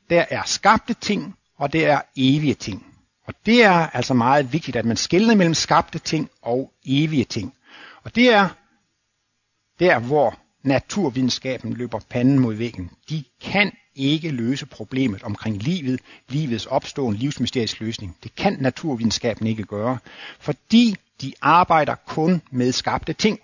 [0.09, 2.92] Der er skabte ting, og der er evige ting.
[3.27, 7.53] Og det er altså meget vigtigt, at man skelner mellem skabte ting og evige ting.
[8.03, 8.49] Og det er
[9.79, 12.91] der, hvor naturvidenskaben løber panden mod væggen.
[13.09, 18.17] De kan ikke løse problemet omkring livet, livets opståen, livsmysteriets løsning.
[18.23, 19.97] Det kan naturvidenskaben ikke gøre,
[20.39, 23.39] fordi de arbejder kun med skabte ting.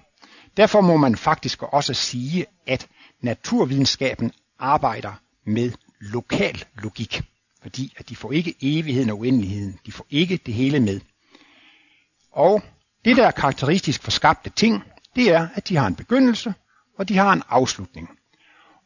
[0.57, 2.87] Derfor må man faktisk også sige, at
[3.21, 5.13] naturvidenskaben arbejder
[5.45, 7.21] med lokal logik.
[7.61, 9.79] Fordi at de får ikke evigheden og uendeligheden.
[9.85, 11.01] De får ikke det hele med.
[12.31, 12.63] Og
[13.05, 14.83] det, der er karakteristisk for skabte ting,
[15.15, 16.53] det er, at de har en begyndelse,
[16.97, 18.09] og de har en afslutning.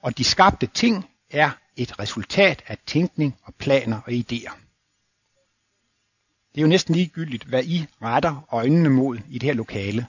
[0.01, 4.53] Og de skabte ting er et resultat af tænkning og planer og idéer.
[6.51, 10.07] Det er jo næsten ligegyldigt, hvad I retter øjnene mod i det her lokale.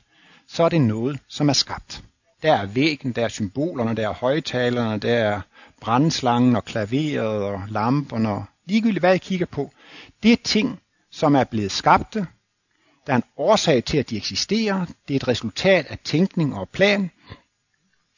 [0.48, 2.04] Så er det noget, som er skabt.
[2.42, 5.40] Der er væggen, der er symbolerne, der er højtalerne, der er
[5.80, 9.70] brændslangen og klaveret og lamperne og ligegyldigt hvad jeg kigger på.
[10.22, 12.26] Det er ting, som er blevet skabte.
[13.06, 14.86] Der er en årsag til, at de eksisterer.
[15.08, 17.10] Det er et resultat af tænkning og plan.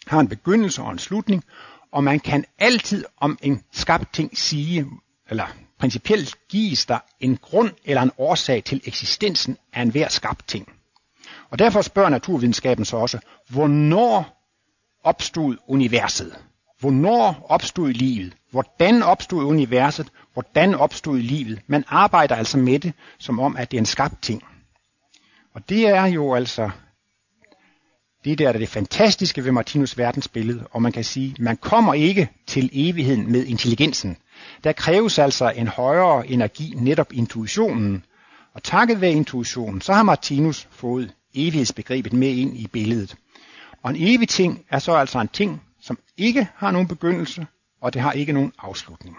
[0.07, 1.45] Har en begyndelse og en slutning.
[1.93, 4.87] Og man kan altid om en skabt ting sige,
[5.31, 5.47] eller
[5.79, 10.73] principielt gives der en grund eller en årsag til eksistensen af enhver skabt ting.
[11.51, 14.37] Og derfor spørger naturvidenskaben så også, hvornår
[15.05, 16.39] opstod universet?
[16.81, 18.37] Hvornår opstod livet?
[18.51, 20.09] Hvordan opstod universet?
[20.33, 21.61] Hvordan opstod livet?
[21.67, 24.43] Man arbejder altså med det, som om, at det er en skabt ting.
[25.55, 26.71] Og det er jo altså
[28.27, 32.29] det der er det fantastiske ved Martinus verdensbillede, og man kan sige, man kommer ikke
[32.47, 34.17] til evigheden med intelligensen.
[34.65, 38.05] Der kræves altså en højere energi, netop intuitionen.
[38.55, 43.17] Og takket være intuitionen, så har Martinus fået evighedsbegrebet med ind i billedet.
[43.83, 47.47] Og en evig ting er så altså en ting, som ikke har nogen begyndelse,
[47.81, 49.17] og det har ikke nogen afslutning.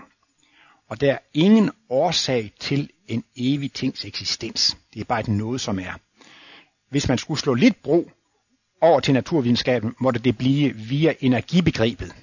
[0.89, 4.77] Og der er ingen årsag til en evig tings eksistens.
[4.93, 5.93] Det er bare et noget, som er.
[6.89, 8.11] Hvis man skulle slå lidt bro
[8.81, 12.15] over til naturvidenskaben, måtte det blive via energibegrebet.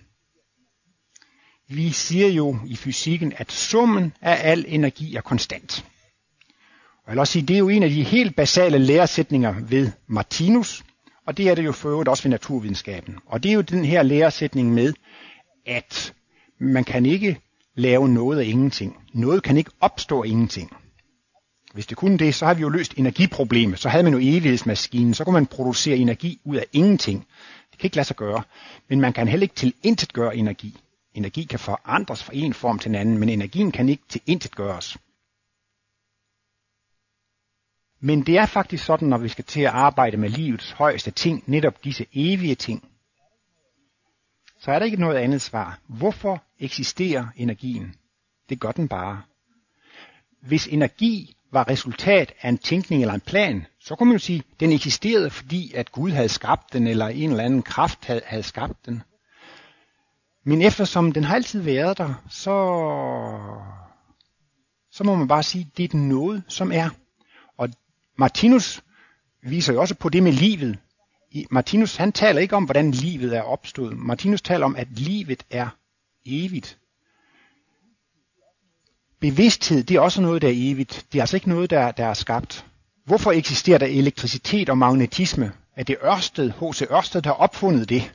[1.69, 5.85] Vi siger jo i fysikken, at summen af al energi er konstant.
[7.05, 9.91] Og jeg vil også sige, det er jo en af de helt basale læresætninger ved
[10.07, 10.85] Martinus,
[11.27, 13.19] og det er det jo for øvrigt også ved naturvidenskaben.
[13.27, 14.93] Og det er jo den her læresætning med,
[15.67, 16.15] at
[16.61, 17.41] man kan ikke
[17.77, 18.97] lave noget af ingenting.
[19.13, 20.77] Noget kan ikke opstå af ingenting.
[21.75, 23.79] Hvis det kunne det, så har vi jo løst energiproblemet.
[23.79, 25.15] Så havde man jo evighedsmaskinen.
[25.15, 27.27] Så kunne man producere energi ud af ingenting.
[27.71, 28.43] Det kan ikke lade sig gøre.
[28.89, 30.77] Men man kan heller ikke til intet gøre energi.
[31.15, 34.55] Energi kan forandres fra en form til en anden, men energien kan ikke til intet
[34.55, 34.97] gøres.
[38.01, 41.45] Men det er faktisk sådan, når vi skal til at arbejde med livets højeste ting,
[41.47, 42.89] netop disse evige ting,
[44.59, 45.79] så er der ikke noget andet svar.
[45.87, 47.95] Hvorfor eksisterer energien?
[48.49, 49.23] Det gør den bare.
[50.41, 54.39] Hvis energi var resultat af en tænkning eller en plan, så kunne man jo sige,
[54.39, 58.23] at den eksisterede, fordi at Gud havde skabt den, eller en eller anden kraft havde,
[58.25, 59.03] havde skabt den.
[60.45, 62.57] Men eftersom den har altid været der, så,
[64.91, 66.91] så må man bare sige, at det er den noget, som er.
[68.17, 68.83] Martinus
[69.43, 70.79] viser jo også på det med livet.
[71.51, 73.99] Martinus han taler ikke om, hvordan livet er opstået.
[73.99, 75.69] Martinus taler om, at livet er
[76.27, 76.79] evigt.
[79.21, 81.07] Bevidsthed, det er også noget, der er evigt.
[81.13, 82.67] Det er altså ikke noget, der, der er skabt.
[83.05, 85.53] Hvorfor eksisterer der elektricitet og magnetisme?
[85.77, 86.83] Er det Ørsted, H.C.
[86.91, 88.13] Ørsted, der har opfundet det?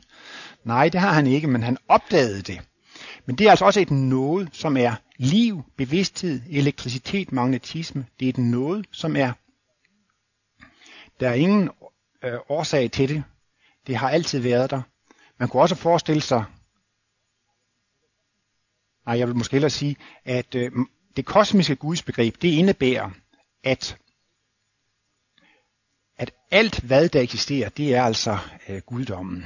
[0.64, 2.62] Nej, det har han ikke, men han opdagede det.
[3.26, 8.06] Men det er altså også et noget, som er liv, bevidsthed, elektricitet, magnetisme.
[8.20, 9.32] Det er et noget, som er.
[11.20, 11.70] Der er ingen
[12.24, 13.24] øh, årsag til det.
[13.88, 14.82] Det har altid været der.
[15.38, 16.44] Man kunne også forestille sig,
[19.06, 20.72] nej, jeg vil måske hellere sige, at øh,
[21.16, 23.10] det kosmiske gudsbegreb, det indebærer,
[23.64, 23.98] at
[26.20, 28.38] at alt hvad der eksisterer, det er altså
[28.70, 29.46] øh, guddommen.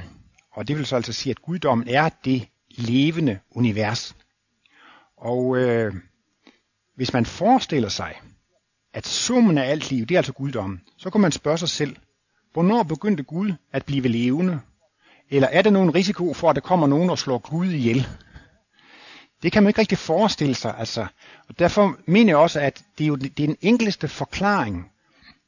[0.50, 4.16] Og det vil så altså sige, at guddommen er det levende univers.
[5.16, 5.94] Og øh,
[6.94, 8.20] hvis man forestiller sig,
[8.94, 11.96] at summen af alt liv, det er altså guddommen, så kan man spørge sig selv,
[12.52, 14.60] hvornår begyndte Gud at blive levende?
[15.30, 18.06] Eller er der nogen risiko for, at der kommer nogen og slår Gud ihjel?
[19.42, 20.74] Det kan man ikke rigtig forestille sig.
[20.78, 21.06] Altså.
[21.48, 24.90] Og derfor mener jeg også, at det er jo det er den enkleste forklaring,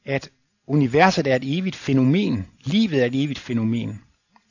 [0.05, 0.29] at
[0.67, 2.47] universet er et evigt fænomen.
[2.63, 4.01] Livet er et evigt fænomen.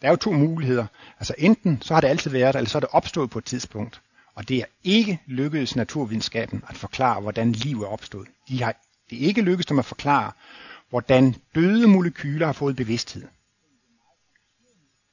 [0.03, 0.87] Der er jo to muligheder.
[1.19, 4.01] Altså enten så har det altid været, eller så er det opstået på et tidspunkt.
[4.35, 8.29] Og det er ikke lykkedes naturvidenskaben at forklare, hvordan liv er opstået.
[8.49, 8.75] De har,
[9.11, 10.33] det er ikke lykkedes dem at forklare,
[10.91, 13.27] hvordan døde molekyler har fået bevidsthed.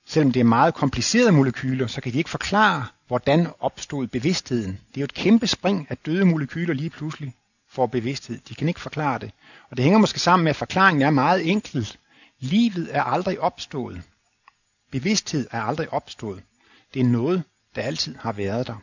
[0.06, 4.80] Selvom det er meget komplicerede molekyler, så kan de ikke forklare, hvordan opstod bevidstheden.
[4.90, 7.36] Det er jo et kæmpe spring, at døde molekyler lige pludselig
[7.70, 8.40] får bevidsthed.
[8.50, 9.32] De kan ikke forklare det.
[9.70, 11.98] Og det hænger måske sammen med, at forklaringen er meget enkel.
[12.40, 14.02] Livet er aldrig opstået.
[14.92, 16.44] Bevidsthed er aldrig opstået.
[16.94, 17.44] Det er noget,
[17.76, 18.76] der altid har været der.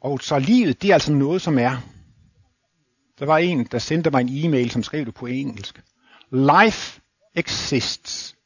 [0.00, 1.76] Og så livet, det er altså noget, som er.
[3.18, 5.82] Der var en, der sendte mig en e-mail, som skrev det på engelsk.
[6.32, 7.00] Life
[7.34, 8.36] exists.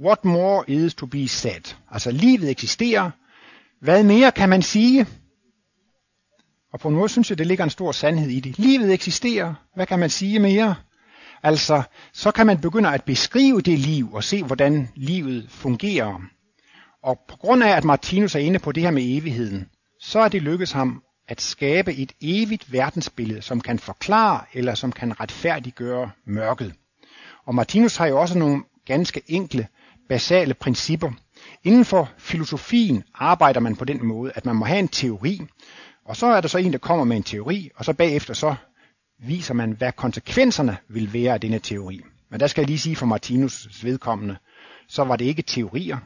[0.00, 1.74] What more is to be said?
[1.90, 3.10] Altså livet eksisterer.
[3.80, 5.06] Hvad mere kan man sige?
[6.72, 8.58] Og på en måde synes jeg, det ligger en stor sandhed i det.
[8.58, 9.54] Livet eksisterer.
[9.74, 10.74] Hvad kan man sige mere?
[11.42, 16.22] Altså, så kan man begynde at beskrive det liv og se, hvordan livet fungerer.
[17.02, 19.68] Og på grund af, at Martinus er inde på det her med evigheden,
[20.00, 24.92] så er det lykkedes ham at skabe et evigt verdensbillede, som kan forklare eller som
[24.92, 26.74] kan retfærdiggøre mørket.
[27.44, 29.66] Og Martinus har jo også nogle ganske enkle,
[30.08, 31.10] basale principper.
[31.64, 35.40] Inden for filosofien arbejder man på den måde, at man må have en teori,
[36.04, 38.54] og så er der så en, der kommer med en teori, og så bagefter så
[39.18, 42.00] viser man, hvad konsekvenserne vil være af denne teori.
[42.30, 44.36] Men der skal jeg lige sige for Martinus' vedkommende,
[44.88, 45.98] så var det ikke teorier.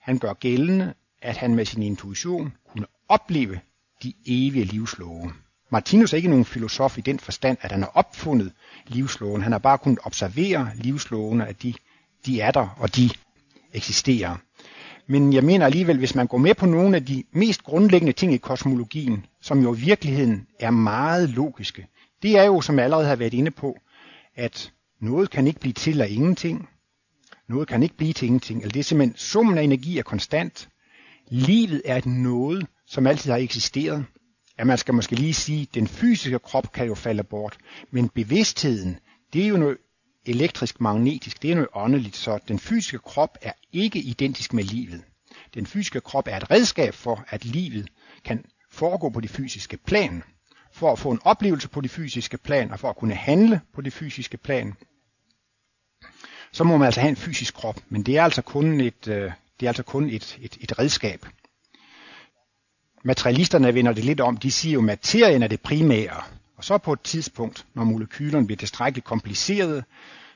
[0.00, 3.60] Han gør gældende, at han med sin intuition kunne opleve
[4.02, 5.32] de evige livslove.
[5.72, 8.52] Martinus er ikke nogen filosof i den forstand, at han har opfundet
[8.86, 9.42] livsloven.
[9.42, 11.74] Han har bare kunnet observere livslovene, at de,
[12.26, 13.10] de er der, og de
[13.72, 14.36] eksisterer.
[15.06, 18.34] Men jeg mener alligevel, hvis man går med på nogle af de mest grundlæggende ting
[18.34, 21.86] i kosmologien, som jo i virkeligheden er meget logiske,
[22.22, 23.78] det er jo, som jeg allerede har været inde på,
[24.36, 26.68] at noget kan ikke blive til af ingenting.
[27.48, 28.60] Noget kan ikke blive til ingenting.
[28.60, 30.68] Eller det er simpelthen, summen af energi er konstant.
[31.28, 34.06] Livet er et noget, som altid har eksisteret.
[34.58, 37.58] Ja, man skal måske lige sige, at den fysiske krop kan jo falde bort,
[37.90, 38.98] men bevidstheden,
[39.32, 39.76] det er jo noget
[40.26, 45.02] elektrisk magnetisk, det er noget åndeligt, så den fysiske krop er ikke identisk med livet.
[45.54, 47.88] Den fysiske krop er et redskab for, at livet
[48.24, 50.22] kan foregå på det fysiske plan.
[50.72, 53.80] For at få en oplevelse på det fysiske plan, og for at kunne handle på
[53.80, 54.74] det fysiske plan,
[56.52, 59.32] så må man altså have en fysisk krop, men det er altså kun et, øh,
[59.60, 61.26] det er altså kun et, et, et redskab.
[63.04, 66.22] Materialisterne vender det lidt om, de siger jo, at materien er det primære.
[66.56, 69.82] Og så på et tidspunkt, når molekylerne bliver tilstrækkeligt komplicerede,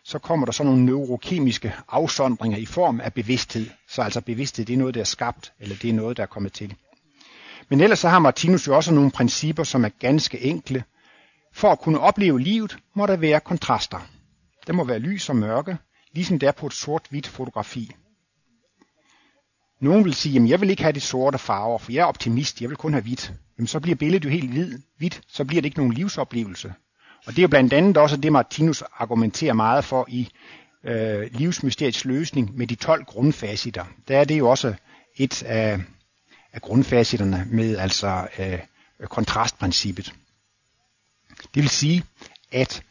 [0.04, 3.66] så kommer der så nogle neurokemiske afsondringer i form af bevidsthed.
[3.88, 6.26] Så altså bevidsthed, det er noget, der er skabt, eller det er noget, der er
[6.26, 6.74] kommet til.
[7.68, 10.84] Men ellers så har Martinus jo også nogle principper, som er ganske enkle.
[11.54, 14.08] For at kunne opleve livet, må der være kontraster.
[14.66, 15.76] Der må være lys og mørke,
[16.12, 17.90] ligesom der er på et sort-hvidt fotografi.
[19.84, 22.60] Nogen vil sige, at jeg vil ikke have de sorte farver, for jeg er optimist,
[22.60, 23.32] jeg vil kun have hvidt.
[23.58, 26.74] Jamen så bliver billedet jo helt hvid, hvidt, så bliver det ikke nogen livsoplevelse.
[27.26, 30.28] Og det er jo blandt andet også det, Martinus argumenterer meget for i
[30.84, 33.84] øh, livsmysteriets løsning med de 12 grundfacitter.
[34.08, 34.74] Der er det jo også
[35.16, 35.80] et af,
[36.52, 38.58] af grundfacitterne med altså øh,
[39.08, 40.14] kontrastprincippet.
[41.54, 42.04] Det vil sige,
[42.52, 42.82] at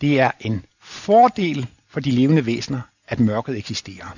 [0.00, 4.16] det er en fordel for de levende væsener, at mørket eksisterer.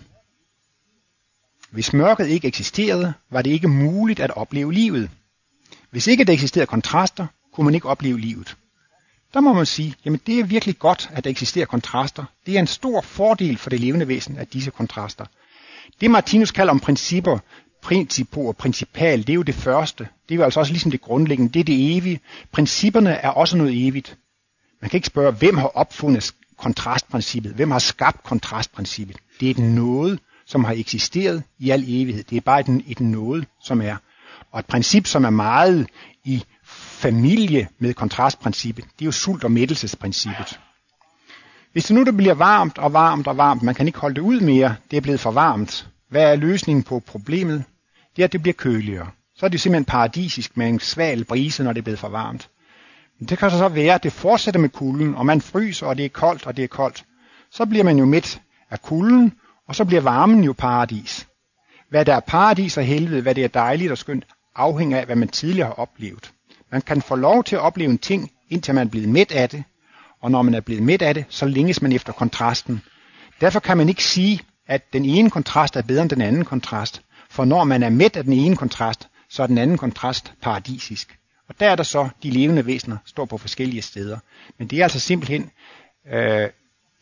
[1.73, 5.11] Hvis mørket ikke eksisterede, var det ikke muligt at opleve livet.
[5.91, 8.57] Hvis ikke der eksisterede kontraster, kunne man ikke opleve livet.
[9.35, 12.25] Der må man sige, jamen det er virkelig godt, at der eksisterer kontraster.
[12.47, 15.25] Det er en stor fordel for det levende væsen, at disse kontraster.
[16.01, 17.39] Det Martinus kalder om principper,
[17.83, 20.09] principo og principal, det er jo det første.
[20.29, 21.53] Det er jo altså også ligesom det grundlæggende.
[21.53, 22.21] Det er det evige.
[22.53, 24.17] Principperne er også noget evigt.
[24.81, 27.53] Man kan ikke spørge, hvem har opfundet kontrastprincippet?
[27.53, 29.17] Hvem har skabt kontrastprincippet?
[29.41, 32.25] Det er et noget, som har eksisteret i al evighed.
[32.25, 33.97] Det er bare et, et noget, som er.
[34.51, 35.87] Og et princip, som er meget
[36.25, 40.61] i familie med kontrastprincippet, det er jo sult- og mættelsesprincippet.
[41.73, 44.21] Hvis det nu der bliver varmt og varmt og varmt, man kan ikke holde det
[44.21, 45.89] ud mere, det er blevet for varmt.
[46.09, 47.65] Hvad er løsningen på problemet?
[48.17, 49.11] Det er, at det bliver køligere.
[49.37, 52.49] Så er det simpelthen paradisisk med en sval brise, når det er blevet for varmt.
[53.19, 56.05] Men det kan så være, at det fortsætter med kulden, og man fryser, og det
[56.05, 57.05] er koldt, og det er koldt.
[57.51, 58.41] Så bliver man jo midt
[58.71, 59.33] af kulden,
[59.73, 61.27] og så bliver varmen jo paradis.
[61.91, 65.17] Hvad der er paradis og helvede, hvad det er dejligt og skønt, afhænger af, hvad
[65.17, 66.33] man tidligere har oplevet.
[66.73, 69.49] Man kan få lov til at opleve en ting, indtil man er blevet midt af
[69.49, 69.65] det,
[70.23, 72.83] og når man er blevet midt af det, så længes man efter kontrasten.
[73.41, 77.03] Derfor kan man ikke sige, at den ene kontrast er bedre end den anden kontrast,
[77.31, 81.19] for når man er midt af den ene kontrast, så er den anden kontrast paradisisk.
[81.49, 84.19] Og der er der så, de levende væsener står på forskellige steder.
[84.59, 85.51] Men det er altså simpelthen
[86.13, 86.49] øh,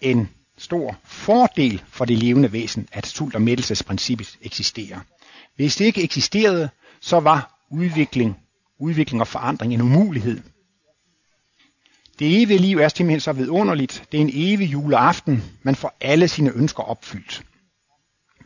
[0.00, 0.28] en
[0.60, 5.00] stor fordel for det levende væsen, at sult- og mættelsesprincippet eksisterer.
[5.56, 6.68] Hvis det ikke eksisterede,
[7.00, 8.36] så var udvikling,
[8.78, 10.40] udvikling og forandring en umulighed.
[12.18, 14.04] Det evige liv er simpelthen så vidunderligt.
[14.12, 15.44] Det er en evig juleaften.
[15.62, 17.42] Man får alle sine ønsker opfyldt.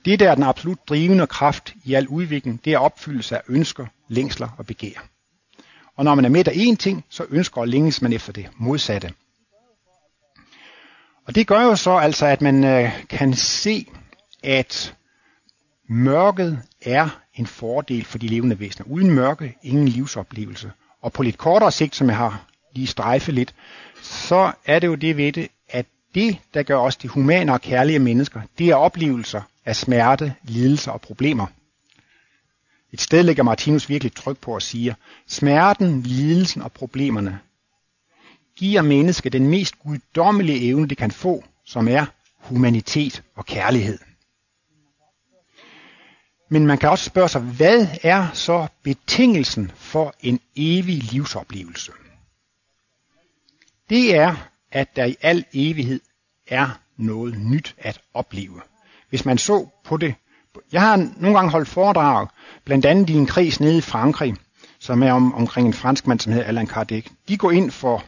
[0.04, 3.86] Det der er den absolut drivende kraft i al udvikling, det er opfyldelse af ønsker,
[4.08, 5.08] længsler og begær.
[5.96, 8.48] Og når man er med af én ting, så ønsker og længes man efter det
[8.56, 9.12] modsatte.
[11.26, 13.86] Og det gør jo så altså, at man øh, kan se,
[14.42, 14.94] at
[15.88, 18.86] mørket er en fordel for de levende væsener.
[18.88, 20.72] Uden mørke, ingen livsoplevelse.
[21.02, 23.54] Og på lidt kortere sigt, som jeg har lige strejfet lidt,
[24.02, 27.60] så er det jo det ved det, at det, der gør os de humane og
[27.60, 31.46] kærlige mennesker, det er oplevelser af smerte, lidelser og problemer.
[32.92, 34.96] Et sted lægger Martinus virkelig tryk på at sige,
[35.26, 37.40] smerten, lidelsen og problemerne
[38.56, 42.06] giver mennesket den mest guddommelige evne, det kan få, som er
[42.38, 43.98] humanitet og kærlighed.
[46.50, 51.92] Men man kan også spørge sig, hvad er så betingelsen for en evig livsoplevelse?
[53.90, 54.34] Det er,
[54.72, 56.00] at der i al evighed
[56.48, 58.60] er noget nyt at opleve.
[59.08, 60.14] Hvis man så på det,
[60.72, 62.28] jeg har nogle gange holdt foredrag,
[62.64, 64.34] blandt andet i en kris nede i Frankrig,
[64.78, 67.06] som er om, omkring en franskmand, som hedder Alain Kardec.
[67.28, 68.04] De går ind for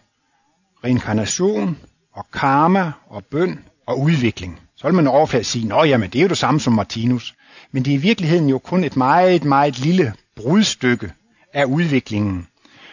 [0.84, 1.78] reinkarnation
[2.12, 4.60] og karma og bøn og udvikling.
[4.76, 7.34] Så vil man overfladisk sige, at jamen, det er jo det samme som Martinus.
[7.72, 11.12] Men det er i virkeligheden jo kun et meget, meget lille brudstykke
[11.52, 12.46] af udviklingen.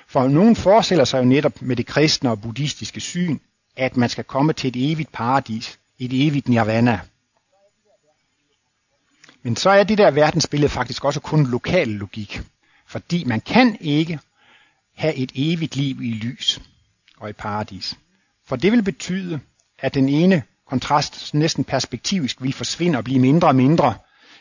[0.08, 3.40] For nogen forestiller sig jo netop med det kristne og buddhistiske syn,
[3.78, 7.00] at man skal komme til et evigt paradis, et evigt nirvana.
[9.44, 12.42] Men så er det der verdensbillede faktisk også kun lokal logik.
[12.88, 14.20] Fordi man kan ikke
[14.96, 16.62] have et evigt liv i lys
[17.24, 17.98] og i paradis.
[18.48, 19.40] For det vil betyde,
[19.80, 23.96] at den ene kontrast næsten perspektivisk vil forsvinde og blive mindre og mindre,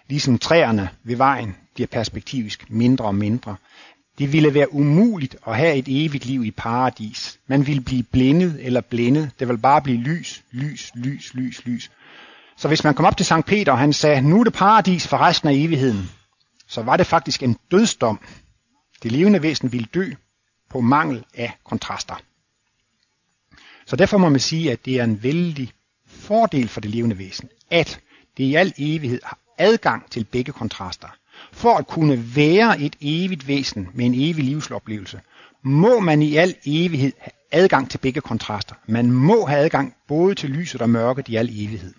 [0.09, 3.57] ligesom træerne ved vejen bliver perspektivisk mindre og mindre.
[4.19, 7.39] Det ville være umuligt at have et evigt liv i paradis.
[7.47, 9.31] Man ville blive blindet eller blændet.
[9.39, 11.91] Det vil bare blive lys, lys, lys, lys, lys.
[12.57, 15.09] Så hvis man kom op til Sankt Peter, og han sagde, nu er det paradis
[15.09, 16.11] for resten af evigheden,
[16.69, 18.21] så var det faktisk en dødsdom.
[19.03, 20.11] Det levende væsen ville dø
[20.71, 22.15] på mangel af kontraster.
[23.93, 25.73] Så derfor må man sige, at det er en vældig
[26.07, 28.01] fordel for det levende væsen, at
[28.37, 31.09] det i al evighed har adgang til begge kontraster.
[31.53, 35.21] For at kunne være et evigt væsen med en evig livsoplevelse,
[35.63, 38.75] må man i al evighed have adgang til begge kontraster.
[38.87, 41.95] Man må have adgang både til lyset og mørket i al evighed.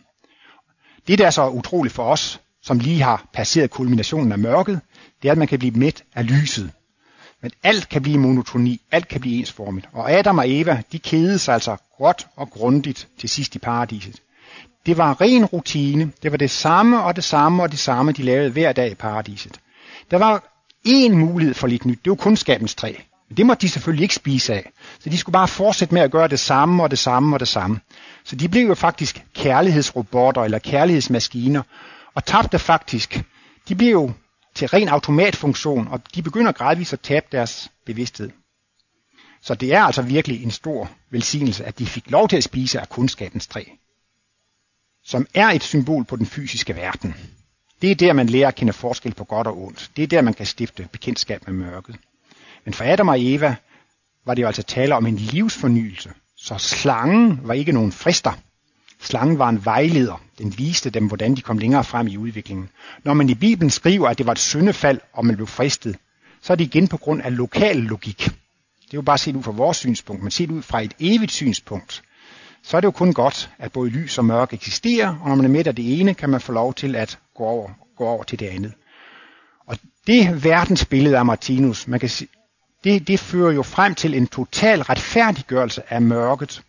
[1.07, 4.81] Det, der er så utroligt for os, som lige har passeret kulminationen af mørket,
[5.21, 6.71] det er, at man kan blive midt af lyset.
[7.43, 9.89] Men alt kan blive monotoni, alt kan blive ensformigt.
[9.91, 14.15] Og Adam og Eva, de kedede sig altså godt og grundigt til sidst i paradiset.
[14.85, 16.11] Det var ren rutine.
[16.23, 18.95] Det var det samme og det samme og det samme, de lavede hver dag i
[18.95, 19.59] paradiset.
[20.11, 20.43] Der var
[20.87, 21.99] én mulighed for lidt nyt.
[22.05, 22.93] Det var kundskabens træ.
[23.29, 24.71] Men det måtte de selvfølgelig ikke spise af.
[24.99, 27.47] Så de skulle bare fortsætte med at gøre det samme og det samme og det
[27.47, 27.79] samme.
[28.23, 31.61] Så de blev jo faktisk kærlighedsrobotter eller kærlighedsmaskiner,
[32.15, 33.23] og tabte faktisk.
[33.69, 34.11] De blev jo
[34.55, 38.29] til ren automatfunktion, og de begynder gradvist at tabe deres bevidsthed.
[39.41, 42.79] Så det er altså virkelig en stor velsignelse, at de fik lov til at spise
[42.79, 43.63] af kundskabens træ,
[45.03, 47.15] som er et symbol på den fysiske verden.
[47.81, 49.91] Det er der, man lærer at kende forskel på godt og ondt.
[49.95, 51.95] Det er der, man kan stifte bekendtskab med mørket.
[52.65, 53.55] Men for Adam og Eva
[54.25, 56.11] var det jo altså tale om en livsfornyelse.
[56.37, 58.31] Så slangen var ikke nogen frister.
[59.03, 60.21] Slangen var en vejleder.
[60.37, 62.69] Den viste dem, hvordan de kom længere frem i udviklingen.
[63.03, 65.95] Når man i Bibelen skriver, at det var et syndefald, og man blev fristet,
[66.41, 68.19] så er det igen på grund af lokal logik.
[68.85, 71.31] Det er jo bare set ud fra vores synspunkt, men set ud fra et evigt
[71.31, 72.03] synspunkt,
[72.63, 75.45] så er det jo kun godt, at både lys og mørke eksisterer, og når man
[75.45, 78.23] er midt af det ene, kan man få lov til at gå over, gå over
[78.23, 78.73] til det andet.
[79.67, 79.77] Og
[80.07, 82.29] det verdensbillede af Martinus, man kan sige,
[82.83, 86.63] det, det fører jo frem til en total retfærdiggørelse af mørket.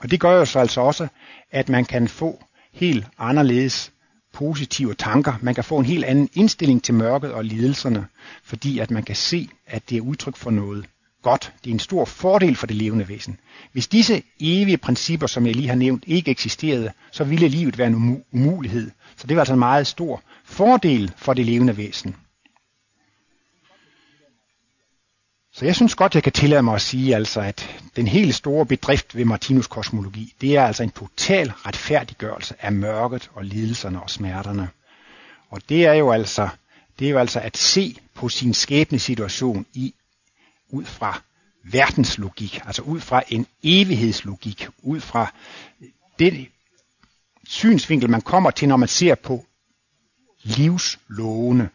[0.00, 1.08] Og det gør jo så altså også,
[1.50, 3.92] at man kan få helt anderledes
[4.32, 5.32] positive tanker.
[5.40, 8.06] Man kan få en helt anden indstilling til mørket og lidelserne,
[8.44, 10.86] fordi at man kan se, at det er udtryk for noget
[11.22, 11.52] godt.
[11.64, 13.38] Det er en stor fordel for det levende væsen.
[13.72, 17.86] Hvis disse evige principper, som jeg lige har nævnt, ikke eksisterede, så ville livet være
[17.86, 18.90] en umulighed.
[19.16, 22.16] Så det var altså en meget stor fordel for det levende væsen.
[25.56, 28.66] Så jeg synes godt, jeg kan tillade mig at sige, altså, at den helt store
[28.66, 34.10] bedrift ved Martinus kosmologi, det er altså en total retfærdiggørelse af mørket og lidelserne og
[34.10, 34.68] smerterne.
[35.50, 36.48] Og det er jo altså,
[36.98, 39.94] det er jo altså at se på sin skæbne situation i,
[40.68, 41.22] ud fra
[41.64, 45.32] verdenslogik, altså ud fra en evighedslogik, ud fra
[46.18, 46.48] det
[47.48, 49.44] synsvinkel, man kommer til, når man ser på
[50.42, 51.68] livslovene,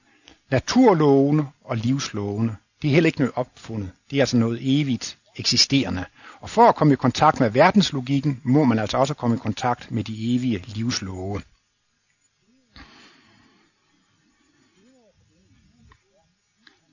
[0.51, 2.55] naturlovene og livslovene.
[2.82, 3.91] Det er heller ikke noget opfundet.
[4.11, 6.05] Det er altså noget evigt eksisterende.
[6.39, 9.91] Og for at komme i kontakt med verdenslogikken, må man altså også komme i kontakt
[9.91, 11.41] med de evige livslove.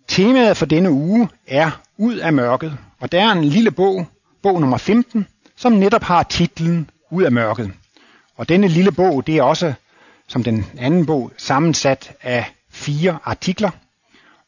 [0.09, 1.71] Temaet for denne uge er
[2.01, 4.07] Ud af mørket, og der er en lille bog,
[4.43, 5.27] bog nummer 15,
[5.57, 7.73] som netop har titlen Ud af mørket.
[8.37, 9.75] Og denne lille bog, det er også,
[10.29, 13.71] som den anden bog, sammensat af fire artikler,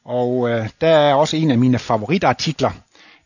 [0.05, 2.71] og øh, der er også en af mine favoritartikler.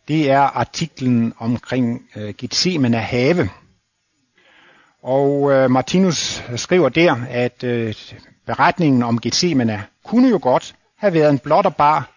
[0.08, 3.48] Det er artiklen omkring øh, Gethsemane have.
[5.02, 7.94] Og øh, Martinus skriver der, at øh,
[8.46, 12.10] beretningen om Gethsemane kunne jo godt have været en blot og bar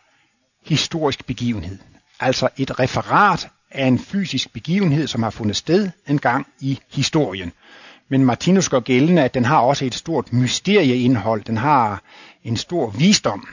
[0.66, 1.78] historisk begivenhed.
[2.20, 7.52] Altså et referat af en fysisk begivenhed, som har fundet sted en gang i historien.
[8.10, 11.44] Men Martinus gør gældende, at den har også et stort mysterieindhold.
[11.44, 12.02] Den har
[12.44, 13.48] en stor visdom.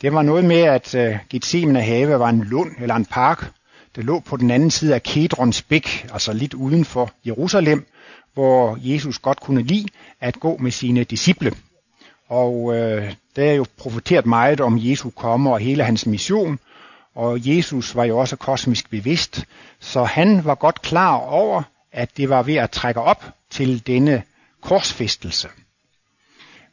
[0.00, 3.50] Det var noget med, at øh, Gethsemane have var en lund eller en park,
[3.96, 7.86] der lå på den anden side af Kedrons bæk, altså lidt uden for Jerusalem,
[8.34, 9.88] hvor Jesus godt kunne lide
[10.20, 11.52] at gå med sine disciple.
[12.28, 16.58] Og øh, der er jo profeteret meget om Jesu komme og hele hans mission,
[17.14, 19.44] og Jesus var jo også kosmisk bevidst,
[19.80, 24.22] så han var godt klar over, at det var ved at trække op til denne
[24.60, 25.48] korsfæstelse.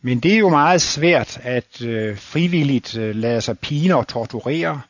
[0.02, 4.82] Men det er jo meget svært at øh, frivilligt øh, lade sig pine og torturere,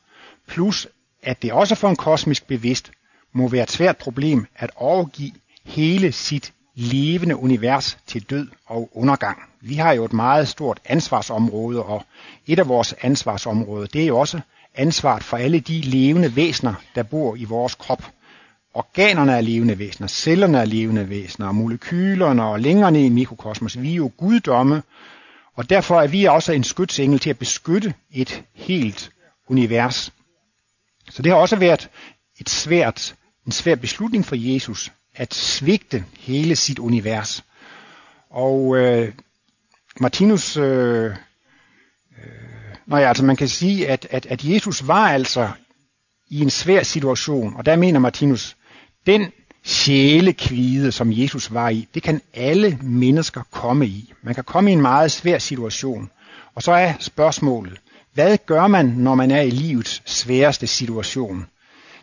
[0.48, 0.88] plus
[1.24, 2.92] at det også for en kosmisk bevidst
[3.34, 5.32] må være et svært problem at overgive
[5.66, 9.38] hele sit levende univers til død og undergang.
[9.62, 12.04] Vi har jo et meget stort ansvarsområde, og
[12.48, 14.40] et af vores ansvarsområder, det er jo også
[14.76, 18.04] ansvaret for alle de levende væsener, der bor i vores krop.
[18.74, 23.82] Organerne er levende væsener, cellerne er levende væsener, molekylerne og længere ned i mikrokosmos.
[23.82, 24.84] Vi er jo guddomme,
[25.56, 29.12] og derfor er vi også en skytsengel til at beskytte et helt
[29.48, 30.14] univers.
[31.10, 31.90] Så det har også været
[32.40, 33.16] et svært,
[33.46, 37.44] en svær beslutning for Jesus at svigte hele sit univers.
[38.30, 39.14] Og øh,
[40.00, 41.16] Martinus, øh, øh,
[42.86, 45.50] når ja, altså man kan sige, at, at, at Jesus var altså
[46.30, 48.58] i en svær situation, og der mener Martinus,
[49.06, 49.32] den
[49.64, 54.14] sjælekvide, som Jesus var i, det kan alle mennesker komme i.
[54.22, 56.12] Man kan komme i en meget svær situation.
[56.56, 57.78] Og så er spørgsmålet,
[58.14, 61.46] hvad gør man, når man er i livets sværeste situation?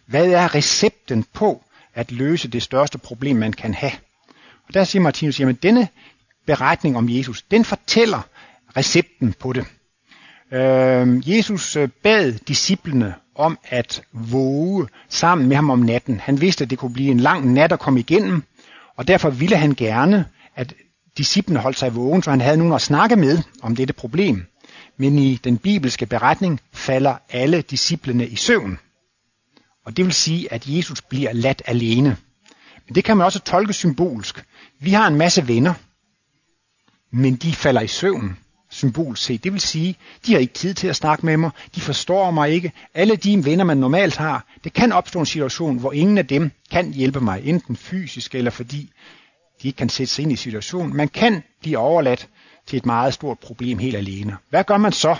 [0.06, 3.92] Hvad er recepten på at løse det største problem, man kan have?
[4.68, 5.88] Og der siger Martinus, at denne
[6.46, 8.20] beretning om Jesus, den fortæller
[8.76, 9.64] recepten på det.
[10.52, 16.20] Øhm, øh, Jesus bad disciplene om at våge sammen med ham om natten.
[16.20, 18.42] Han vidste, at det kunne blive en lang nat at komme igennem,
[18.96, 20.26] og derfor ville han gerne,
[20.56, 20.74] at
[21.18, 24.46] disciplene holdt sig vågen, så han havde nogen at snakke med om dette problem.
[24.96, 28.78] Men i den bibelske beretning falder alle disciplene i søvn.
[29.86, 32.16] Og det vil sige, at Jesus bliver ladt alene.
[32.86, 34.44] Men det kan man også tolke symbolsk.
[34.80, 35.74] Vi har en masse venner,
[37.12, 38.36] men de falder i søvn
[38.78, 39.44] symbol set.
[39.44, 42.50] Det vil sige, de har ikke tid til at snakke med mig, de forstår mig
[42.50, 42.72] ikke.
[42.94, 46.50] Alle de venner, man normalt har, det kan opstå en situation, hvor ingen af dem
[46.70, 48.90] kan hjælpe mig, enten fysisk eller fordi
[49.62, 50.96] de ikke kan sætte sig ind i situationen.
[50.96, 52.28] Man kan blive overladt
[52.66, 54.36] til et meget stort problem helt alene.
[54.50, 55.16] Hvad gør man så?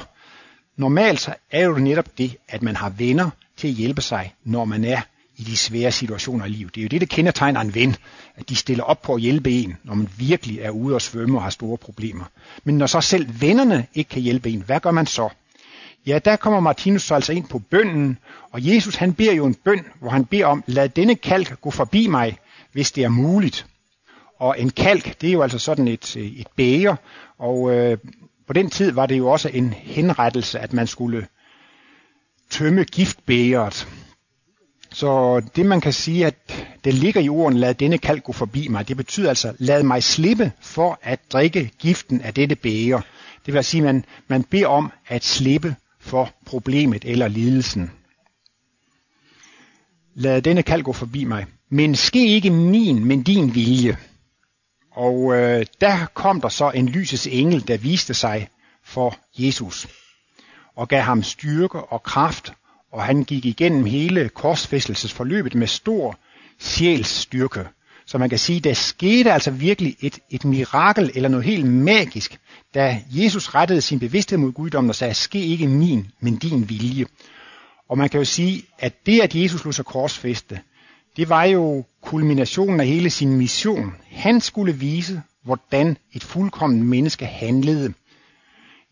[0.77, 4.65] Normalt så er jo netop det, at man har venner til at hjælpe sig, når
[4.65, 5.01] man er
[5.39, 6.75] i de svære situationer i livet.
[6.75, 7.97] Det er jo det, der kendetegner en ven,
[8.37, 11.39] at de stiller op på at hjælpe en, når man virkelig er ude og svømme
[11.39, 12.25] og har store problemer.
[12.65, 15.29] Men når så selv vennerne ikke kan hjælpe en, hvad gør man så?
[16.07, 18.19] Ja, der kommer Martinus så altså ind på bønden,
[18.53, 21.71] og Jesus han beder jo en bøn, hvor han beder om, lad denne kalk gå
[21.71, 22.39] forbi mig,
[22.73, 23.67] hvis det er muligt.
[24.39, 26.97] Og en kalk, det er jo altså sådan et, øh, et bæger,
[27.39, 27.99] og øh,
[28.47, 31.27] på den tid var det jo også en henrettelse, at man skulle
[32.51, 33.89] tømme giftbægeret.
[34.93, 36.35] Så det man kan sige, at
[36.85, 40.03] det ligger i orden, lad denne kalk gå forbi mig, det betyder altså, lad mig
[40.03, 43.01] slippe for at drikke giften af dette bæger.
[43.47, 47.91] Det vil sige, at man, man beder om at slippe for problemet eller lidelsen.
[50.15, 51.47] Lad denne kalk gå forbi mig.
[51.71, 53.97] Men ske ikke min, men din vilje.
[54.93, 58.49] Og øh, der kom der så en lysets engel, der viste sig
[58.85, 59.89] for Jesus
[60.79, 62.53] og gav ham styrke og kraft
[62.93, 66.19] og han gik igennem hele korsfæstelsesforløbet med stor
[66.59, 67.65] sjælsstyrke.
[68.07, 72.39] Så man kan sige, der skete altså virkelig et, et mirakel eller noget helt magisk,
[72.75, 77.07] da Jesus rettede sin bevidsthed mod guddommen og sagde, ske ikke min, men din vilje.
[77.89, 80.61] Og man kan jo sige, at det, at Jesus lod sig korsfæste,
[81.17, 83.95] det var jo kulminationen af hele sin mission.
[84.11, 87.93] Han skulle vise, hvordan et fuldkommen menneske handlede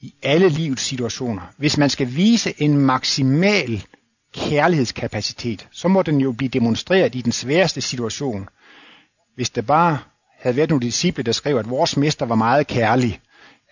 [0.00, 1.42] i alle livets situationer.
[1.56, 3.84] Hvis man skal vise en maksimal
[4.34, 8.48] kærlighedskapacitet, så må den jo blive demonstreret i den sværeste situation.
[9.34, 9.98] Hvis der bare
[10.38, 13.20] havde været nogle disciple, der skrev, at vores mester var meget kærlig,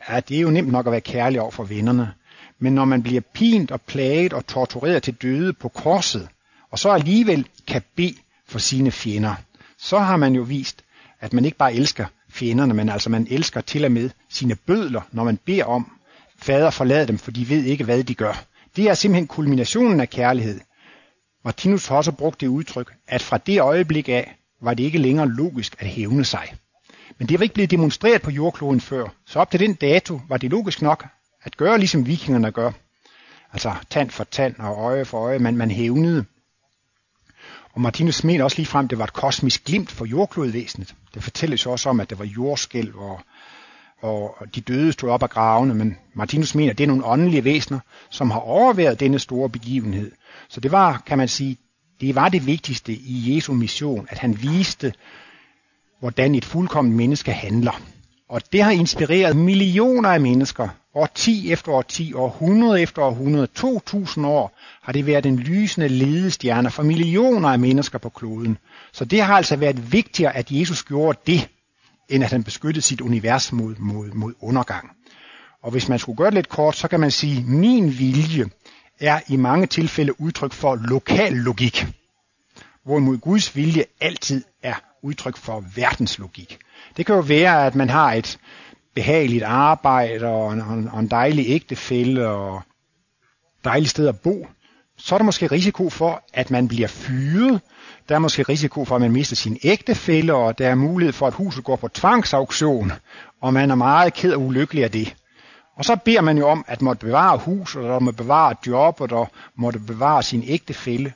[0.09, 2.13] ja, det er jo nemt nok at være kærlig over for vennerne.
[2.59, 6.29] Men når man bliver pint og plaget og tortureret til døde på korset,
[6.71, 8.15] og så alligevel kan bede
[8.47, 9.35] for sine fjender,
[9.79, 10.85] så har man jo vist,
[11.21, 15.01] at man ikke bare elsker fjenderne, men altså man elsker til og med sine bødler,
[15.13, 15.99] når man beder om,
[16.37, 18.45] fader forlade dem, for de ved ikke, hvad de gør.
[18.77, 20.61] Det er simpelthen kulminationen af kærlighed.
[21.45, 25.29] Martinus har også brugt det udtryk, at fra det øjeblik af var det ikke længere
[25.29, 26.55] logisk at hævne sig.
[27.19, 30.37] Men det var ikke blevet demonstreret på jordkloden før, så op til den dato var
[30.37, 31.07] det logisk nok
[31.43, 32.71] at gøre ligesom vikingerne gør.
[33.53, 36.25] Altså tand for tand og øje for øje, men man hævnede.
[37.73, 40.95] Og Martinus mener også lige frem, at det var et kosmisk glimt for jordklodvæsenet.
[41.15, 43.21] Det fortælles også om, at det var jordskælv og
[44.05, 47.45] og de døde stod op af gravene, men Martinus mener, at det er nogle åndelige
[47.45, 47.79] væsener,
[48.11, 50.13] som har overværet denne store begivenhed.
[50.49, 51.57] Så det var, kan man sige,
[52.01, 54.93] det var det vigtigste i Jesu mission, at han viste,
[56.01, 57.81] hvordan et fuldkommen menneske handler.
[58.29, 60.69] Og det har inspireret millioner af mennesker.
[60.95, 66.83] Årti efter årti, århundrede efter århundrede, 2000 år har det været en lysende ledestjerne for
[66.83, 68.59] millioner af mennesker på kloden.
[68.93, 71.49] Så det har altså været vigtigere, at Jesus gjorde det,
[72.09, 74.91] end at han beskyttede sit univers mod, mod, mod undergang.
[75.63, 78.45] Og hvis man skulle gøre det lidt kort, så kan man sige, at min vilje
[79.01, 81.87] er i mange tilfælde udtryk for lokal logik,
[82.85, 86.59] hvorimod Guds vilje altid er udtryk for verdenslogik.
[86.97, 88.39] Det kan jo være, at man har et
[88.95, 92.63] behageligt arbejde og en, og en dejlig ægtefælle og
[93.65, 94.47] dejligt sted at bo,
[94.97, 97.61] så er der måske risiko for, at man bliver fyret,
[98.09, 101.27] der er måske risiko for, at man mister sin ægtefælle, og der er mulighed for,
[101.27, 102.93] at huset går på tvangsauktion,
[103.41, 105.17] og man er meget ked og ulykkelig af det.
[105.77, 109.13] Og så beder man jo om, at måtte bevare huset, og der må bevare jobbet,
[109.13, 109.27] og der
[109.57, 111.13] måtte bevare sin ægtefælle.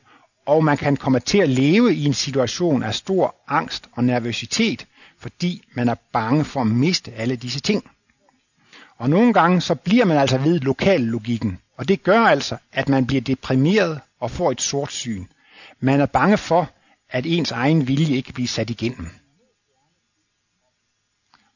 [0.46, 4.86] Og man kan komme til at leve i en situation af stor angst og nervøsitet,
[5.18, 7.90] fordi man er bange for at miste alle disse ting.
[8.98, 13.06] Og nogle gange så bliver man altså ved lokallogikken, og det gør altså, at man
[13.06, 15.24] bliver deprimeret og får et sort syn.
[15.80, 16.70] Man er bange for,
[17.10, 19.08] at ens egen vilje ikke bliver sat igennem.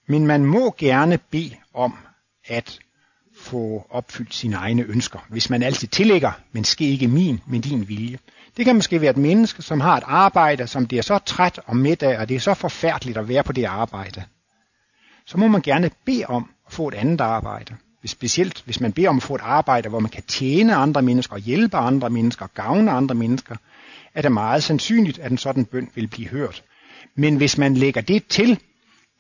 [0.07, 1.97] Men man må gerne bede om
[2.45, 2.79] at
[3.37, 7.89] få opfyldt sine egne ønsker, hvis man altid tillægger, men ske ikke min, men din
[7.89, 8.19] vilje.
[8.57, 11.61] Det kan måske være et menneske, som har et arbejde, som det er så træt
[11.67, 14.25] og midt af, og det er så forfærdeligt at være på det arbejde.
[15.27, 17.77] Så må man gerne bede om at få et andet arbejde.
[18.07, 21.37] specielt hvis man beder om at få et arbejde, hvor man kan tjene andre mennesker,
[21.37, 23.57] hjælpe andre mennesker, gavne andre mennesker,
[24.15, 26.63] er det meget sandsynligt, at en sådan bøn vil blive hørt.
[27.17, 28.61] Men hvis man lægger det til,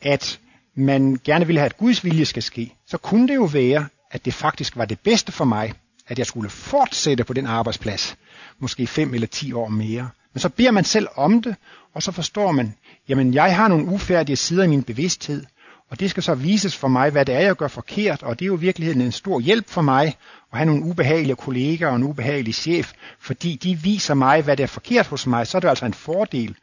[0.03, 0.41] at
[0.75, 4.25] man gerne vil have, at Guds vilje skal ske, så kunne det jo være, at
[4.25, 5.73] det faktisk var det bedste for mig,
[6.09, 8.17] at jeg skulle fortsætte på den arbejdsplads,
[8.59, 10.11] måske fem eller ti år mere.
[10.33, 11.57] Men så beder man selv om det,
[11.95, 12.75] og så forstår man,
[13.09, 15.45] jamen jeg har nogle ufærdige sider i min bevidsthed,
[15.93, 18.45] og det skal så vises for mig, hvad det er, jeg gør forkert, og det
[18.45, 20.07] er jo i virkeligheden en stor hjælp for mig
[20.53, 24.63] at have nogle ubehagelige kolleger og en ubehagelig chef, fordi de viser mig, hvad der
[24.63, 26.57] er forkert hos mig, så er det altså en fordel.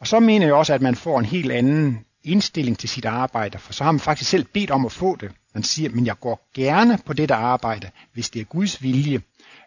[0.00, 3.58] Og så mener jeg også, at man får en helt anden indstilling til sit arbejde,
[3.58, 5.30] for så har man faktisk selv bedt om at få det.
[5.54, 9.20] Man siger, men jeg går gerne på dette arbejde, hvis det er Guds vilje.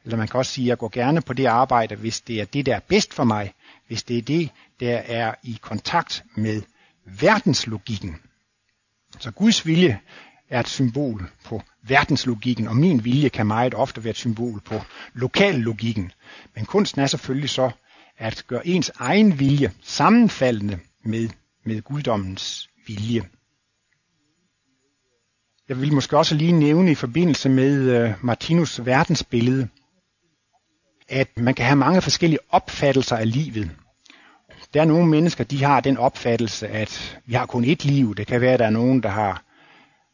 [0.05, 2.65] Eller man kan også sige, jeg går gerne på det arbejde, hvis det er det,
[2.65, 3.53] der er bedst for mig.
[3.87, 4.49] Hvis det er det,
[4.79, 6.61] der er i kontakt med
[7.05, 8.19] verdenslogikken.
[9.19, 9.99] Så Guds vilje
[10.49, 14.81] er et symbol på verdenslogikken, og min vilje kan meget ofte være et symbol på
[15.13, 16.11] lokallogikken.
[16.55, 17.71] Men kunsten er selvfølgelig så
[18.17, 21.29] at gøre ens egen vilje sammenfaldende med,
[21.65, 23.21] med guddommens vilje.
[25.69, 29.67] Jeg vil måske også lige nævne i forbindelse med øh, Martinus verdensbillede,
[31.09, 33.71] at man kan have mange forskellige opfattelser af livet.
[34.75, 38.15] Der er nogle mennesker, de har den opfattelse, at vi har kun ét liv.
[38.15, 39.43] Det kan være, at der er nogen, der har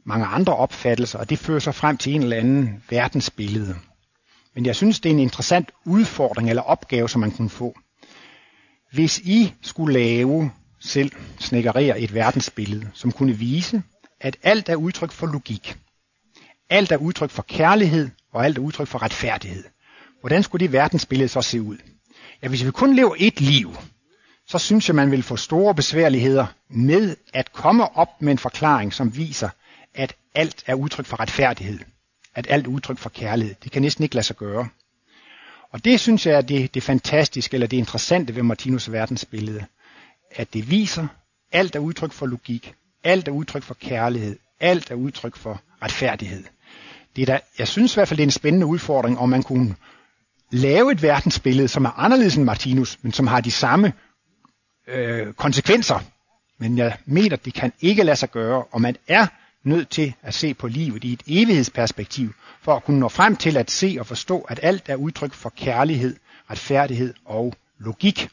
[0.05, 3.75] mange andre opfattelser, og det fører sig frem til en eller anden verdensbillede.
[4.55, 7.75] Men jeg synes, det er en interessant udfordring eller opgave, som man kunne få.
[8.91, 13.83] Hvis I skulle lave selv snækkerere et verdensbillede, som kunne vise,
[14.19, 15.77] at alt er udtryk for logik,
[16.69, 19.63] alt er udtryk for kærlighed, og alt er udtryk for retfærdighed,
[20.19, 21.77] hvordan skulle det verdensbillede så se ud?
[22.43, 23.75] Ja, hvis vi kun lever et liv,
[24.51, 28.93] så synes jeg, man vil få store besværligheder med at komme op med en forklaring,
[28.93, 29.49] som viser,
[29.95, 31.79] at alt er udtryk for retfærdighed.
[32.35, 33.55] At alt er udtryk for kærlighed.
[33.63, 34.67] Det kan næsten ikke lade sig gøre.
[35.71, 39.65] Og det synes jeg er det, det fantastiske, eller det interessante ved Martinus verdensbillede.
[40.35, 41.07] At det viser,
[41.51, 42.73] alt er udtryk for logik.
[43.03, 44.37] Alt er udtryk for kærlighed.
[44.59, 46.43] Alt er udtryk for retfærdighed.
[47.15, 49.43] Det er der, jeg synes i hvert fald, det er en spændende udfordring, om man
[49.43, 49.75] kunne
[50.49, 53.93] lave et verdensbillede, som er anderledes end Martinus, men som har de samme
[54.91, 55.99] øh, konsekvenser.
[56.57, 59.27] Men jeg mener, det kan ikke lade sig gøre, og man er
[59.63, 63.57] nødt til at se på livet i et evighedsperspektiv, for at kunne nå frem til
[63.57, 66.15] at se og forstå, at alt er udtryk for kærlighed,
[66.49, 68.29] retfærdighed og logik.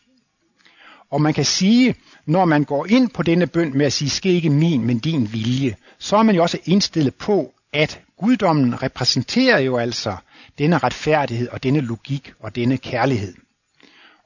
[1.10, 1.94] Og man kan sige,
[2.26, 5.32] når man går ind på denne bøn med at sige, ske ikke min, men din
[5.32, 10.16] vilje, så er man jo også indstillet på, at guddommen repræsenterer jo altså
[10.58, 13.34] denne retfærdighed og denne logik og denne kærlighed.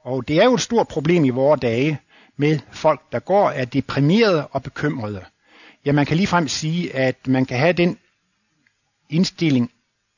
[0.03, 1.99] Og det er jo et stort problem i vore dage
[2.37, 5.25] med folk, der går er deprimerede og bekymrede.
[5.85, 7.97] Ja, man kan ligefrem sige, at man kan have den
[9.09, 9.71] indstilling,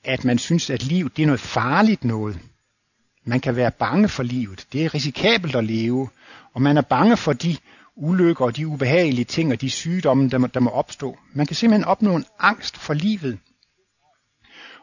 [0.04, 2.40] at man synes, at livet det er noget farligt noget.
[3.24, 4.68] Man kan være bange for livet.
[4.74, 6.10] Det er risikabelt at leve.
[6.54, 7.58] Og man er bange for de
[7.96, 11.18] ulykker og de ubehagelige ting og de sygdomme, der må, der må opstå.
[11.34, 13.40] Man kan simpelthen opnå en angst for livet.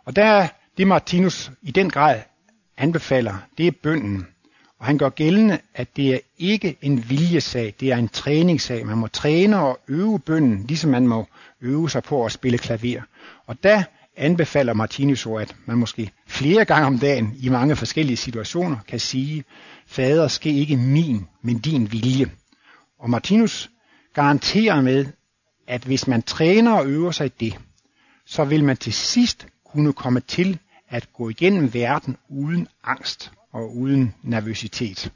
[0.05, 2.23] Og der er det Martinus i den grad
[2.77, 4.27] anbefaler, det er bønden.
[4.83, 8.87] Og han gør gældende, at det er ikke en viljesag, det er en træningssag.
[8.87, 11.27] Man må træne og øve bønden, ligesom man må
[11.61, 13.01] øve sig på at spille klaver.
[13.47, 13.83] Og der
[14.17, 19.45] anbefaler Martinus at man måske flere gange om dagen i mange forskellige situationer kan sige,
[19.87, 22.27] Fader, ske ikke min, men din vilje.
[22.99, 23.71] Og Martinus
[24.15, 25.07] garanterer med,
[25.67, 27.59] at hvis man træner og øver sig i det,
[28.27, 30.59] så vil man til sidst kunne komme til
[30.89, 35.13] at gå igennem verden uden angst og uden nervøsitet.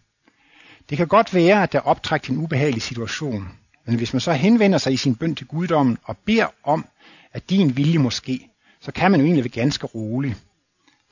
[0.91, 3.49] Det kan godt være, at der optrækker en ubehagelig situation,
[3.87, 6.87] men hvis man så henvender sig i sin bøn til guddommen og beder om,
[7.32, 8.49] at din vilje måske,
[8.80, 10.37] så kan man jo egentlig være ganske rolig.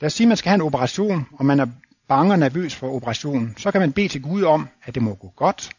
[0.01, 1.67] Lad os sige, at man skal have en operation, og man er
[2.07, 5.13] bange og nervøs for operationen, så kan man bede til Gud om, at det må
[5.13, 5.69] gå godt,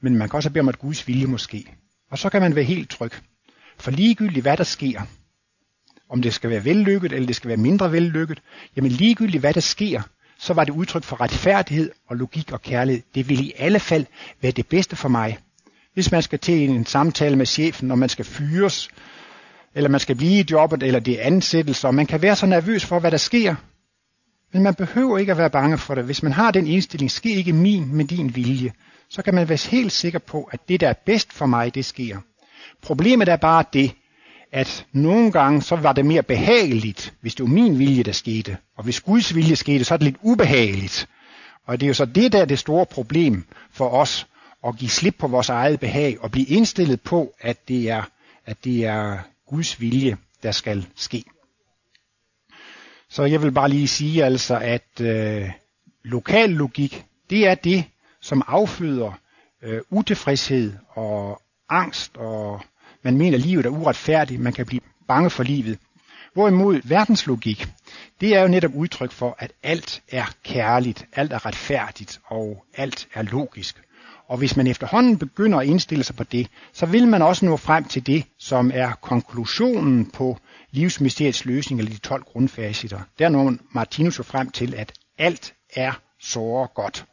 [0.00, 1.76] men man kan også bede om, at Guds vilje måske.
[2.10, 3.12] Og så kan man være helt tryg.
[3.78, 5.02] For ligegyldigt hvad der sker,
[6.08, 8.42] om det skal være vellykket, eller det skal være mindre vellykket,
[8.76, 10.02] jamen ligegyldigt hvad der sker,
[10.38, 13.02] så var det udtryk for retfærdighed og logik og kærlighed.
[13.14, 14.06] Det vil i alle fald
[14.42, 15.38] være det bedste for mig.
[15.94, 18.88] Hvis man skal til en samtale med chefen, når man skal fyres,
[19.74, 22.46] eller man skal blive i jobbet, eller det er ansættelse, og man kan være så
[22.46, 23.54] nervøs for, hvad der sker.
[24.52, 26.04] Men man behøver ikke at være bange for det.
[26.04, 28.72] Hvis man har den indstilling, sker ikke min, med din vilje,
[29.10, 31.84] så kan man være helt sikker på, at det, der er bedst for mig, det
[31.84, 32.18] sker.
[32.82, 33.92] Problemet er bare det,
[34.56, 38.56] at nogle gange så var det mere behageligt, hvis det var min vilje, der skete.
[38.76, 41.08] Og hvis Guds vilje skete, så er det lidt ubehageligt.
[41.66, 44.26] Og det er jo så det, der er det store problem for os,
[44.66, 48.02] at give slip på vores eget behag og blive indstillet på, at det er,
[48.46, 51.24] at det er Guds vilje, der skal ske.
[53.08, 55.50] Så jeg vil bare lige sige altså, at øh,
[56.04, 57.84] lokal logik, det er det,
[58.20, 59.18] som afføder
[59.62, 62.60] øh, utilfredshed og angst, og
[63.06, 65.78] man mener, at livet er uretfærdigt, man kan blive bange for livet.
[66.34, 67.68] Hvorimod verdenslogik,
[68.20, 73.08] det er jo netop udtryk for, at alt er kærligt, alt er retfærdigt, og alt
[73.14, 73.82] er logisk.
[74.28, 77.56] Og hvis man efterhånden begynder at indstille sig på det, så vil man også nå
[77.56, 80.38] frem til det, som er konklusionen på
[80.70, 83.00] livsmysteriets løsning, eller de 12 grundfacitter.
[83.18, 87.06] Der når Martinus jo frem til, at alt er såre godt.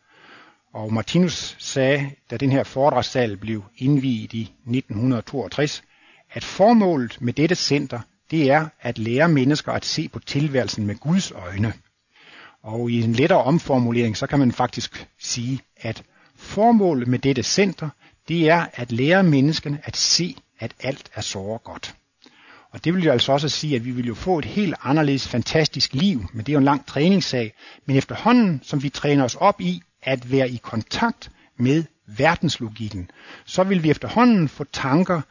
[0.74, 5.84] Og Martinus sagde, da den her foredragssal blev indviet i 1962,
[6.32, 7.99] at formålet med dette center,
[8.32, 11.74] det er at lære mennesker at se på tilværelsen med Guds øjne.
[12.63, 16.03] Og i en lettere omformulering, så kan man faktisk sige, at
[16.36, 17.89] formålet med dette center,
[18.28, 21.95] det er at lære menneskene at se, at alt er så godt.
[22.71, 25.28] Og det vil jo altså også sige, at vi vil jo få et helt anderledes
[25.28, 27.53] fantastisk liv, men det er jo en lang træningssag.
[27.86, 33.12] Men efterhånden, som vi træner os op i at være i kontakt med verdenslogikken,
[33.45, 35.22] så vil vi efterhånden få tanker,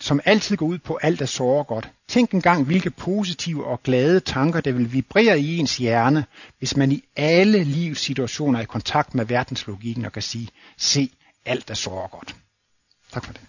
[0.00, 1.90] som altid går ud på alt er såre godt.
[2.08, 6.24] Tænk engang, hvilke positive og glade tanker, der vil vibrere i ens hjerne,
[6.58, 11.10] hvis man i alle livssituationer er i kontakt med verdenslogikken og kan sige, se,
[11.44, 12.36] alt er såre godt.
[13.12, 13.40] Tak for det.